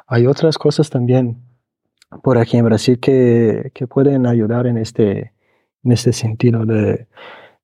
Hay 0.07 0.25
otras 0.25 0.57
cosas 0.57 0.89
también 0.89 1.41
por 2.23 2.37
aquí 2.37 2.55
en 2.55 2.63
Brasil 2.63 2.97
que, 2.99 3.71
que 3.73 3.87
pueden 3.87 4.25
ayudar 4.25 4.67
en 4.67 4.77
este, 4.77 5.33
en 5.83 5.91
este 5.91 6.13
sentido 6.13 6.65
de 6.65 7.07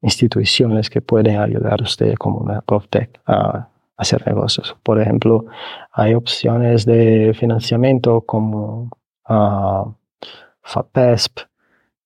instituciones 0.04 0.90
que 0.90 1.02
pueden 1.02 1.38
ayudar 1.40 1.82
a 1.82 1.84
usted 1.84 2.16
como 2.16 2.40
una 2.40 2.62
PropTech 2.62 3.20
a 3.26 3.70
hacer 3.98 4.26
negocios. 4.28 4.76
Por 4.84 5.02
ejemplo, 5.02 5.46
hay 5.92 6.14
opciones 6.14 6.86
de 6.86 7.34
financiamiento 7.34 8.22
como 8.22 8.90
uh, 9.30 9.94
FAPESP, 10.62 11.40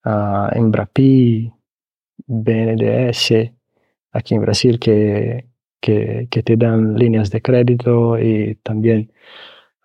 uh, 0.05 0.47
Embrapi, 0.53 1.51
BNDES, 2.27 3.51
aquí 4.11 4.35
en 4.35 4.41
Brasil, 4.41 4.79
que, 4.79 5.47
que, 5.81 6.27
te 6.29 6.55
dan 6.55 6.95
líneas 6.95 7.31
de 7.31 7.41
crédito 7.41 8.19
y 8.19 8.55
también 8.63 9.11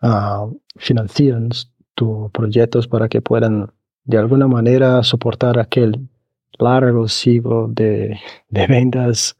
uh, 0.03 0.55
financian 0.77 1.49
tus 1.95 2.31
proyectos 2.31 2.89
para 2.89 3.09
que 3.09 3.23
puedan 3.23 3.73
de 4.05 4.19
alguna 4.19 4.49
manera 4.49 5.03
soportar 5.03 5.59
aquel 5.59 6.09
largo 6.59 7.09
ciclo 7.09 7.69
de, 7.69 8.19
de 8.49 8.67
ventas 8.67 9.37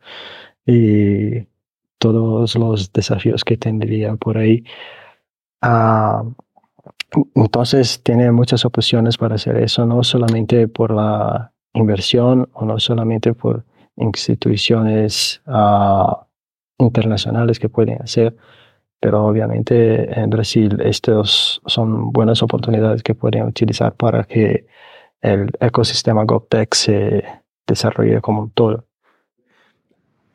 y 0.67 1.47
todos 1.99 2.57
los 2.57 2.93
desafíos 2.93 3.45
que 3.45 3.57
tendría 3.57 4.17
por 4.17 4.39
ahí. 4.39 4.65
Ah, 5.61 6.25
entonces 7.35 8.03
tiene 8.03 8.33
muchas 8.33 8.65
opciones 8.65 9.17
para 9.19 9.37
hacer 9.37 9.57
eso, 9.57 9.87
no 9.87 10.03
solamente 10.03 10.67
por 10.69 10.93
la 10.93 11.53
inversión 11.75 12.49
o 12.55 12.65
no 12.65 12.79
solamente 12.79 13.35
por 13.35 13.65
instituciones 13.97 15.43
uh, 15.47 16.15
internacionales 16.79 17.59
que 17.59 17.69
pueden 17.69 18.01
hacer, 18.03 18.35
pero 19.01 19.25
obviamente 19.27 20.19
en 20.19 20.31
Brasil 20.31 20.81
estas 20.83 21.61
son 21.67 22.13
buenas 22.13 22.43
oportunidades 22.43 23.03
que 23.03 23.15
pueden 23.15 23.45
utilizar 23.45 23.95
para 23.95 24.25
que 24.25 24.67
el 25.23 25.51
ecosistema 25.61 26.25
GovTech 26.25 26.75
se 26.75 27.25
desarrolle 27.67 28.21
como 28.21 28.43
un 28.43 28.51
todo. 28.51 28.85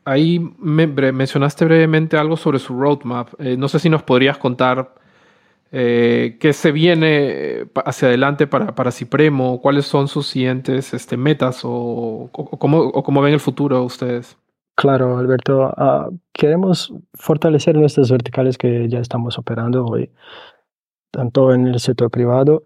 Ahí 0.05 0.39
me, 0.57 0.87
mencionaste 0.87 1.65
brevemente 1.65 2.17
algo 2.17 2.37
sobre 2.37 2.59
su 2.59 2.79
roadmap. 2.79 3.29
Eh, 3.39 3.57
no 3.57 3.67
sé 3.67 3.79
si 3.79 3.89
nos 3.89 4.03
podrías 4.03 4.37
contar 4.37 4.95
eh, 5.69 6.37
qué 6.39 6.53
se 6.53 6.71
viene 6.71 7.67
hacia 7.83 8.07
adelante 8.07 8.47
para, 8.47 8.73
para 8.73 8.91
Cipremo, 8.91 9.61
cuáles 9.61 9.85
son 9.85 10.07
sus 10.07 10.27
siguientes 10.27 10.93
este, 10.93 11.17
metas 11.17 11.61
o, 11.63 12.29
cómo, 12.31 12.79
o 12.79 13.03
cómo 13.03 13.21
ven 13.21 13.33
el 13.33 13.41
futuro 13.41 13.83
ustedes. 13.83 14.37
Claro, 14.75 15.17
Alberto. 15.17 15.73
Ah, 15.75 16.09
queremos 16.31 16.93
fortalecer 17.13 17.75
nuestras 17.75 18.09
verticales 18.09 18.57
que 18.57 18.87
ya 18.87 18.99
estamos 18.99 19.37
operando 19.37 19.83
hoy, 19.85 20.09
tanto 21.11 21.51
en 21.51 21.67
el 21.67 21.79
sector 21.81 22.09
privado, 22.09 22.63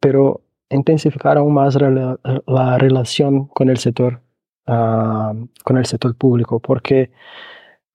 pero 0.00 0.40
intensificar 0.70 1.36
aún 1.36 1.54
más 1.54 1.76
la, 1.76 2.78
relación 2.78 3.46
con 3.46 3.68
el 3.68 3.78
sector, 3.78 4.20
ah, 4.66 5.34
con 5.64 5.76
el 5.76 5.86
sector 5.86 6.14
público, 6.14 6.60
porque 6.60 7.10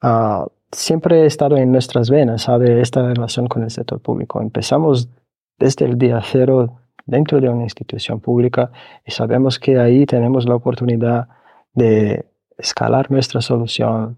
uh, 0.04 0.46
siempre 0.72 1.22
he 1.22 1.26
estado 1.26 1.58
en 1.58 1.72
nuestras 1.72 2.10
venas. 2.10 2.48
Esta 2.50 3.08
relación 3.08 3.48
con 3.48 3.64
el 3.64 3.72
sector 3.72 4.00
público. 4.02 4.42
Empezamos 4.42 5.10
desde 5.58 5.86
el 5.86 5.98
día 5.98 6.22
cero 6.24 6.82
dentro 7.06 7.40
de 7.40 7.50
una 7.50 7.64
institución 7.64 8.20
pública 8.20 8.72
y 9.06 9.12
sabemos 9.12 9.60
que 9.60 9.80
ahí 9.80 10.06
tenemos 10.06 10.48
la 10.48 10.56
oportunidad 10.56 11.30
de 11.74 12.26
escalar 12.58 13.12
nuestra 13.12 13.42
solución 13.42 14.18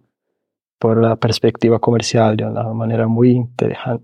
por 0.80 1.02
la 1.02 1.16
perspectiva 1.16 1.80
comercial 1.80 2.38
de 2.38 2.46
una 2.46 2.64
manera 2.74 3.08
muy, 3.08 3.48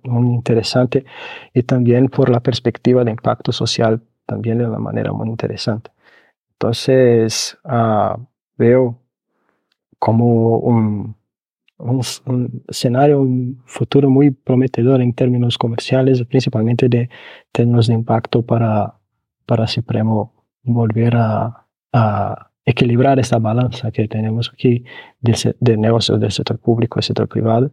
muy 0.04 0.34
interesante 0.34 1.06
y 1.54 1.64
también 1.64 2.08
por 2.08 2.30
la 2.30 2.40
perspectiva 2.40 3.04
de 3.04 3.12
impacto 3.12 3.52
social 3.52 4.02
también 4.34 4.58
de 4.58 4.66
una 4.68 4.80
manera 4.80 5.12
muy 5.14 5.30
interesante. 5.30 5.92
Entonces, 6.54 7.58
uh, 7.66 8.18
veo 8.58 8.98
como 10.00 10.58
un, 10.58 11.16
un, 11.78 12.02
un, 12.26 12.64
escenario, 12.68 13.22
un 13.22 13.62
futuro 13.66 14.10
muy 14.10 14.32
prometedor 14.32 15.02
en 15.02 15.14
términos 15.14 15.58
comerciales, 15.58 16.24
principalmente 16.24 16.90
de 16.90 17.10
términos 17.52 17.88
de 17.88 17.94
impacto 17.94 18.42
para, 18.42 18.96
para 19.46 19.68
Supremo 19.68 20.34
volver 20.64 21.16
a, 21.16 21.68
a 21.94 22.52
equilibrar 22.66 23.20
esta 23.20 23.40
balanza 23.40 23.92
que 23.92 24.08
tenemos 24.08 24.52
aquí 24.54 24.86
de, 25.22 25.78
negocios 25.78 26.20
del 26.20 26.32
sector 26.32 26.58
público 26.58 27.00
y 27.00 27.04
sector 27.04 27.28
privado, 27.28 27.72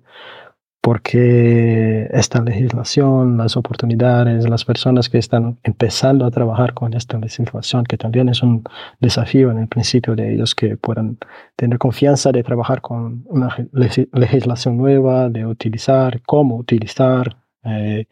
porque 0.81 2.09
esta 2.13 2.41
legislación, 2.43 3.37
las 3.37 3.57
oportunidades, 3.57 4.49
las 4.49 4.65
personas 4.65 5.09
que 5.09 5.19
están 5.19 5.59
empezando 5.63 6.25
a 6.25 6.31
trabajar 6.31 6.73
con 6.75 6.95
esta 6.95 7.19
legislación, 7.19 7.85
que 7.85 7.99
también 7.99 8.29
es 8.31 8.43
un 8.43 8.65
desafío 8.99 9.51
en 9.51 9.59
el 9.59 9.69
principio 9.69 10.17
de 10.17 10.35
ellos 10.35 10.55
que 10.55 10.77
puedan 10.77 11.19
tener 11.57 11.79
confianza 11.79 12.33
de 12.33 12.43
trabajar 12.43 12.81
con 12.81 13.25
una 13.27 13.55
legislación 13.73 14.79
nueva, 14.79 15.29
de 15.29 15.45
utilizar, 15.45 16.23
cómo 16.23 16.57
utilizar, 16.57 17.37
eh, 17.65 18.07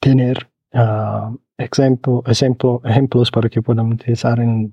tener 0.00 0.48
uh, 0.72 1.36
ejemplo, 1.58 2.22
ejemplos 2.84 3.30
para 3.30 3.48
que 3.50 3.60
puedan 3.60 3.92
utilizar 3.92 4.40
en 4.40 4.72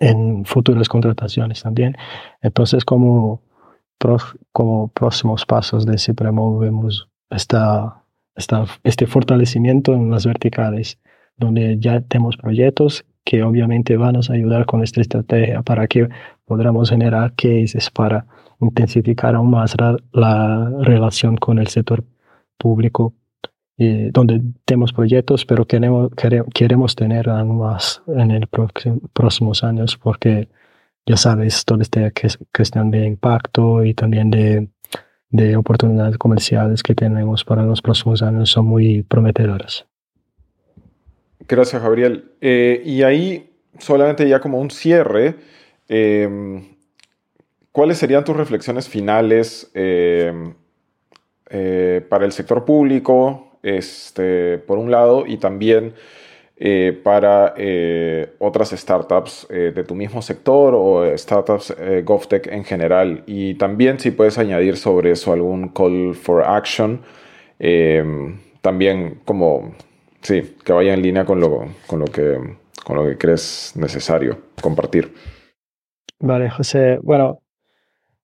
en 0.00 0.44
futuras 0.44 0.88
contrataciones 0.88 1.62
también. 1.62 1.96
Entonces, 2.42 2.84
como, 2.84 3.42
como 4.52 4.88
próximos 4.88 5.46
pasos 5.46 5.86
de 5.86 5.98
Cipremo 5.98 6.58
vemos 6.58 7.08
esta, 7.30 8.02
esta, 8.34 8.66
este 8.84 9.06
fortalecimiento 9.06 9.94
en 9.94 10.10
las 10.10 10.26
verticales, 10.26 10.98
donde 11.36 11.78
ya 11.78 12.00
tenemos 12.00 12.36
proyectos 12.36 13.04
que 13.24 13.42
obviamente 13.42 13.96
van 13.96 14.16
a 14.16 14.20
ayudar 14.30 14.66
con 14.66 14.82
esta 14.82 15.00
estrategia 15.00 15.62
para 15.62 15.88
que 15.88 16.08
podamos 16.44 16.90
generar 16.90 17.34
cases 17.34 17.90
para 17.90 18.26
intensificar 18.60 19.34
aún 19.34 19.50
más 19.50 19.74
la 20.12 20.70
relación 20.80 21.36
con 21.36 21.58
el 21.58 21.66
sector 21.66 22.04
público 22.56 23.14
y 23.76 24.10
donde 24.10 24.40
tenemos 24.64 24.92
proyectos, 24.92 25.44
pero 25.44 25.66
queremos, 25.66 26.10
queremos 26.54 26.96
tener 26.96 27.28
aún 27.28 27.58
más 27.58 28.02
en 28.06 28.40
los 28.40 28.70
próximos 29.12 29.62
años 29.64 29.98
porque 29.98 30.48
ya 31.06 31.16
sabes, 31.16 31.64
toda 31.64 31.82
esta 31.82 32.12
cuestión 32.54 32.90
de 32.90 33.06
impacto 33.06 33.84
y 33.84 33.94
también 33.94 34.30
de, 34.30 34.68
de 35.30 35.56
oportunidades 35.56 36.18
comerciales 36.18 36.82
que 36.82 36.94
tenemos 36.94 37.44
para 37.44 37.62
los 37.62 37.80
próximos 37.80 38.22
años 38.22 38.50
son 38.50 38.66
muy 38.66 39.02
prometedoras. 39.02 39.86
Gracias, 41.48 41.80
Gabriel. 41.80 42.32
Eh, 42.40 42.82
y 42.84 43.02
ahí, 43.02 43.50
solamente 43.78 44.28
ya 44.28 44.40
como 44.40 44.60
un 44.60 44.70
cierre, 44.70 45.36
em, 45.88 46.76
¿cuáles 47.70 47.98
serían 47.98 48.24
tus 48.24 48.36
reflexiones 48.36 48.88
finales 48.88 49.70
em, 49.74 50.54
eh, 51.50 52.04
para 52.08 52.24
el 52.24 52.32
sector 52.32 52.64
público, 52.64 53.58
este, 53.62 54.58
por 54.58 54.78
un 54.78 54.90
lado, 54.90 55.24
y 55.26 55.36
también 55.36 55.94
eh, 56.56 56.98
para 57.04 57.54
otras 58.38 58.70
startups 58.70 59.46
de 59.48 59.84
tu 59.84 59.94
mismo 59.94 60.22
sector 60.22 60.74
o 60.74 61.16
startups 61.16 61.74
GovTech 62.04 62.46
en 62.48 62.64
general? 62.64 63.22
Y 63.26 63.54
también 63.54 63.98
si 63.98 64.10
puedes 64.10 64.38
añadir 64.38 64.76
sobre 64.76 65.10
eso 65.12 65.32
algún 65.32 65.68
call 65.68 66.14
for 66.14 66.42
action, 66.44 67.02
em, 67.58 68.38
también 68.62 69.20
como 69.24 69.74
Sí, 70.26 70.56
que 70.64 70.72
vaya 70.72 70.92
en 70.92 71.02
línea 71.02 71.24
con 71.24 71.38
lo, 71.38 71.68
con 71.86 72.00
lo, 72.00 72.06
que, 72.06 72.36
con 72.84 72.96
lo 72.96 73.04
que 73.04 73.16
crees 73.16 73.74
necesario 73.76 74.36
compartir. 74.60 75.14
Vale, 76.18 76.50
José. 76.50 76.98
Bueno, 77.00 77.42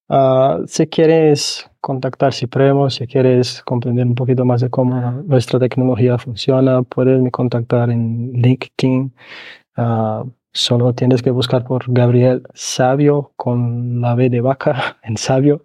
ah, 0.09 0.59
si 0.67 0.89
quieres 0.89 1.71
contactar 1.83 2.33
Cipremo, 2.33 2.89
si 2.89 3.07
quieres 3.07 3.63
comprender 3.65 4.07
un 4.07 4.15
poquito 4.15 4.45
más 4.45 4.61
de 4.63 4.71
cómo 4.71 4.95
nuestra 5.27 5.59
tecnología 5.59 6.17
funciona, 6.17 6.83
puedes 6.83 7.21
contactar 7.33 7.91
en 7.91 8.33
LinkedIn. 8.33 9.13
Uh, 9.77 10.31
solo 10.53 10.95
tienes 10.95 11.23
que 11.23 11.31
buscar 11.31 11.65
por 11.65 11.85
Gabriel 11.89 12.45
Sabio 12.55 13.33
con 13.37 14.01
la 14.01 14.15
B 14.15 14.31
de 14.31 14.41
vaca 14.41 14.99
en 15.03 15.17
Sabio. 15.17 15.65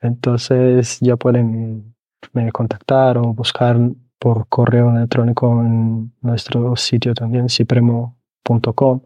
Entonces 0.00 0.98
ya 1.00 1.16
pueden 1.16 1.94
me 2.32 2.50
contactar 2.50 3.18
o 3.18 3.34
buscar 3.34 3.76
por 4.18 4.48
correo 4.48 4.90
electrónico 4.90 5.60
en 5.60 6.12
nuestro 6.22 6.76
sitio 6.76 7.14
también, 7.14 7.48
cipremo.com. 7.48 9.00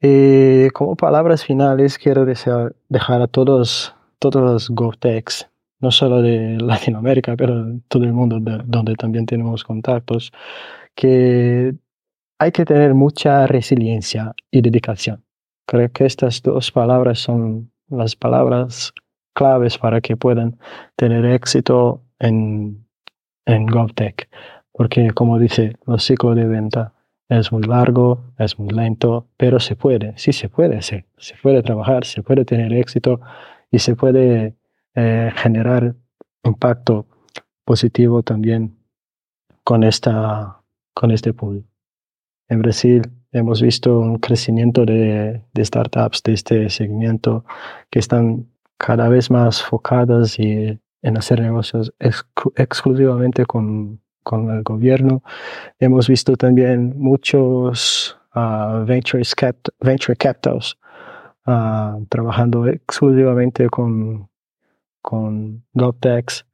Y 0.00 0.68
como 0.70 0.94
palabras 0.94 1.42
finales, 1.42 1.98
quiero 1.98 2.26
desear, 2.26 2.76
dejar 2.90 3.22
a 3.22 3.26
todos, 3.26 3.94
todos 4.18 4.42
los 4.42 4.70
GovTechs, 4.70 5.48
no 5.84 5.90
solo 5.90 6.22
de 6.22 6.56
Latinoamérica, 6.58 7.36
pero 7.36 7.78
todo 7.88 8.04
el 8.04 8.12
mundo 8.12 8.40
donde 8.64 8.94
también 8.96 9.26
tenemos 9.26 9.62
contactos, 9.62 10.32
que 10.94 11.74
hay 12.38 12.52
que 12.52 12.64
tener 12.64 12.94
mucha 12.94 13.46
resiliencia 13.46 14.34
y 14.50 14.60
dedicación. 14.60 15.24
Creo 15.66 15.92
que 15.92 16.06
estas 16.06 16.42
dos 16.42 16.72
palabras 16.72 17.18
son 17.20 17.70
las 17.88 18.16
palabras 18.16 18.92
claves 19.34 19.78
para 19.78 20.00
que 20.00 20.16
puedan 20.16 20.58
tener 20.96 21.24
éxito 21.26 22.02
en 22.18 22.84
en 23.46 23.66
GovTech, 23.66 24.28
porque 24.72 25.10
como 25.10 25.38
dice, 25.38 25.76
los 25.86 26.04
ciclos 26.04 26.36
de 26.36 26.46
venta 26.46 26.92
es 27.28 27.52
muy 27.52 27.62
largo, 27.62 28.24
es 28.38 28.58
muy 28.58 28.68
lento, 28.68 29.26
pero 29.36 29.60
se 29.60 29.76
puede, 29.76 30.14
sí 30.16 30.32
se 30.32 30.48
puede 30.48 30.76
hacer, 30.76 31.06
se 31.16 31.34
puede 31.42 31.62
trabajar, 31.62 32.04
se 32.04 32.22
puede 32.22 32.44
tener 32.44 32.72
éxito 32.72 33.20
y 33.70 33.78
se 33.78 33.96
puede 33.96 34.54
eh, 34.94 35.32
generar 35.36 35.94
impacto 36.44 37.06
positivo 37.64 38.22
también 38.22 38.76
con, 39.64 39.82
esta, 39.82 40.60
con 40.94 41.10
este 41.10 41.32
pool. 41.32 41.64
En 42.48 42.60
Brasil 42.60 43.02
hemos 43.32 43.62
visto 43.62 43.98
un 43.98 44.18
crecimiento 44.18 44.84
de, 44.84 45.42
de 45.52 45.64
startups 45.64 46.22
de 46.22 46.34
este 46.34 46.70
segmento 46.70 47.44
que 47.90 47.98
están 47.98 48.46
cada 48.78 49.08
vez 49.08 49.30
más 49.30 49.62
focadas 49.62 50.38
y 50.38 50.78
en 51.02 51.18
hacer 51.18 51.40
negocios 51.40 51.92
exclusivamente 52.56 53.44
con, 53.44 54.00
con, 54.22 54.50
el 54.50 54.62
gobierno. 54.62 55.22
Hemos 55.78 56.08
visto 56.08 56.36
también 56.36 56.94
muchos 56.98 58.18
uh, 58.34 58.84
venture, 58.84 59.22
capitals 60.18 60.78
uh, 61.46 62.04
trabajando 62.08 62.66
exclusivamente 62.66 63.68
con, 63.68 64.28
con 65.04 65.64
GovTechs. 65.74 66.46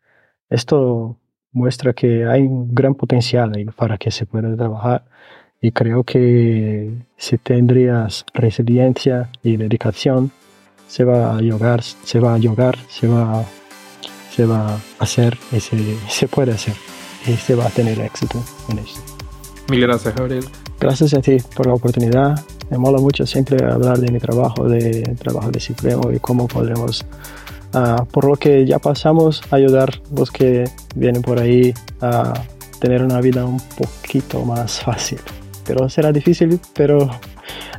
Esto 0.49 1.17
muestra 1.53 1.93
que 1.93 2.27
hay 2.27 2.43
un 2.43 2.75
gran 2.75 2.97
potencial 2.97 3.53
para 3.77 3.97
que 3.97 4.11
se 4.11 4.27
pueda 4.27 4.57
trabajar 4.57 5.05
y 5.61 5.71
creo 5.71 6.03
que 6.03 6.91
si 7.17 7.39
tendrías 7.39 8.25
resiliencia 8.35 9.31
y 9.45 9.57
dedicación, 9.57 10.33
se 10.89 11.05
va 11.05 11.37
a 11.37 11.41
llegar, 11.41 11.83
se 11.85 12.19
va 12.19 12.35
a 12.35 12.39
llegar, 12.39 12.77
se 12.89 13.07
va 13.07 13.45
se 14.31 14.47
va 14.47 14.75
a 14.75 14.81
hacer 14.99 15.37
y 15.53 15.61
se, 16.09 16.29
puede 16.29 16.53
hacer 16.53 16.75
y 17.27 17.33
se 17.35 17.55
va 17.55 17.67
a 17.67 17.71
tener 17.71 18.01
éxito 18.01 18.43
en 18.71 18.79
esto. 18.79 19.01
Mil 19.71 19.81
gracias, 19.83 20.15
Gabriel. 20.15 20.45
Gracias 20.81 21.15
a 21.15 21.21
ti 21.21 21.37
por 21.55 21.67
la 21.67 21.75
oportunidad. 21.75 22.43
Me 22.71 22.79
mola 22.79 22.99
mucho 22.99 23.27
siempre 23.27 23.65
hablar 23.65 23.99
de 23.99 24.11
mi 24.11 24.19
trabajo, 24.19 24.69
de 24.69 25.03
trabajo 25.19 25.51
de 25.51 25.61
Cipremo 25.61 26.11
y 26.11 26.19
cómo 26.21 26.49
podremos, 26.49 27.05
ah, 27.75 28.05
por 28.11 28.25
lo 28.25 28.37
que 28.37 28.67
ya 28.67 28.79
pasamos, 28.79 29.43
ayudar 29.51 29.91
a 29.91 30.19
los 30.19 30.31
que 30.31 30.65
vienen 30.95 31.23
por 31.23 31.39
ahí 31.39 31.75
a 32.01 32.35
tener 32.81 33.03
una 33.03 33.21
vida 33.21 33.45
un 33.45 33.61
poquito 33.61 34.45
más 34.45 34.81
fácil. 34.81 35.21
Pero 35.67 35.89
será 35.89 36.13
difícil, 36.13 36.59
pero 36.75 37.11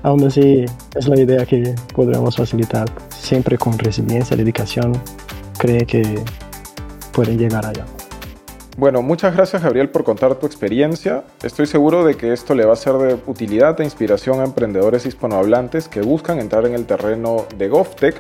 aún 0.04 0.24
así 0.26 0.66
es 0.96 1.08
la 1.08 1.20
idea 1.20 1.46
que 1.46 1.76
podremos 1.94 2.38
facilitar, 2.38 2.88
siempre 3.10 3.58
con 3.58 3.78
resiliencia, 3.78 4.38
dedicación. 4.38 4.94
Cree 5.58 5.86
que 5.86 6.04
pueden 7.12 7.38
llegar 7.38 7.66
allá. 7.66 7.86
Bueno, 8.78 9.02
muchas 9.02 9.36
gracias 9.36 9.62
Gabriel 9.62 9.90
por 9.90 10.04
contar 10.04 10.36
tu 10.36 10.46
experiencia. 10.46 11.24
Estoy 11.44 11.68
seguro 11.68 12.06
de 12.06 12.16
que 12.16 12.32
esto 12.32 12.56
le 12.56 12.66
va 12.66 12.74
a 12.74 12.78
ser 12.78 12.94
de 12.94 13.20
utilidad 13.28 13.80
e 13.82 13.84
inspiración 13.84 14.40
a 14.40 14.46
emprendedores 14.46 15.06
hispanohablantes 15.06 15.90
que 15.90 16.02
buscan 16.02 16.40
entrar 16.40 16.66
en 16.66 16.74
el 16.74 16.86
terreno 16.86 17.46
de 17.58 17.68
GovTech 17.68 18.16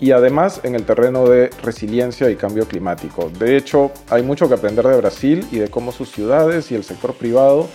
y 0.00 0.10
además 0.10 0.60
en 0.64 0.74
el 0.74 0.84
terreno 0.84 1.26
de 1.26 1.50
resiliencia 1.62 2.30
y 2.30 2.36
cambio 2.36 2.66
climático. 2.66 3.30
De 3.38 3.56
hecho, 3.56 3.92
hay 4.10 4.22
mucho 4.22 4.48
que 4.48 4.54
aprender 4.54 4.86
de 4.86 4.96
Brasil 4.96 5.46
y 5.50 5.58
de 5.58 5.68
cómo 5.68 5.92
sus 5.92 6.10
ciudades 6.10 6.70
y 6.70 6.74
el 6.74 6.84
sector 6.84 7.14
privado 7.14 7.68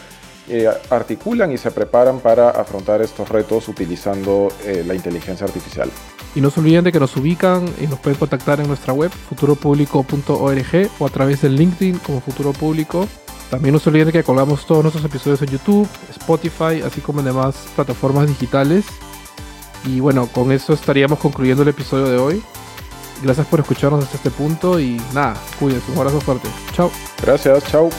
eh, 0.51 0.67
articulan 0.89 1.51
y 1.51 1.57
se 1.57 1.69
preparan 1.69 2.19
para 2.19 2.49
afrontar 2.49 3.03
estos 3.03 3.29
retos 3.29 3.67
utilizando 3.67 4.47
eh, 4.65 4.83
la 4.85 4.95
inteligencia 4.95 5.45
artificial. 5.45 5.91
Y 6.33 6.41
no 6.41 6.49
se 6.49 6.59
olviden 6.59 6.83
de 6.83 6.91
que 6.91 6.99
nos 6.99 7.15
ubican 7.17 7.65
y 7.79 7.87
nos 7.87 7.99
pueden 7.99 8.17
contactar 8.17 8.59
en 8.59 8.67
nuestra 8.67 8.93
web 8.93 9.11
futuropublico.org 9.11 10.89
o 10.99 11.05
a 11.05 11.09
través 11.09 11.41
del 11.41 11.55
LinkedIn 11.55 11.99
como 11.99 12.19
Futuro 12.19 12.53
Público. 12.53 13.07
También 13.51 13.73
no 13.73 13.79
se 13.79 13.89
olviden 13.89 14.07
de 14.07 14.13
que 14.13 14.23
colgamos 14.23 14.65
todos 14.65 14.83
nuestros 14.83 15.05
episodios 15.05 15.41
en 15.43 15.49
YouTube, 15.49 15.87
Spotify, 16.09 16.81
así 16.85 17.01
como 17.01 17.19
en 17.19 17.25
demás 17.25 17.67
plataformas 17.75 18.27
digitales. 18.27 18.85
Y 19.85 19.99
bueno, 19.99 20.27
con 20.27 20.51
eso 20.51 20.73
estaríamos 20.73 21.19
concluyendo 21.19 21.63
el 21.63 21.69
episodio 21.69 22.05
de 22.05 22.17
hoy. 22.17 22.43
Gracias 23.21 23.47
por 23.47 23.59
escucharnos 23.59 24.03
hasta 24.03 24.17
este 24.17 24.31
punto 24.31 24.79
y 24.79 25.01
nada, 25.13 25.35
cuídense, 25.59 25.91
un 25.91 25.97
abrazo 25.97 26.21
fuerte. 26.21 26.47
Chao. 26.73 26.89
Gracias, 27.21 27.63
chao. 27.65 27.89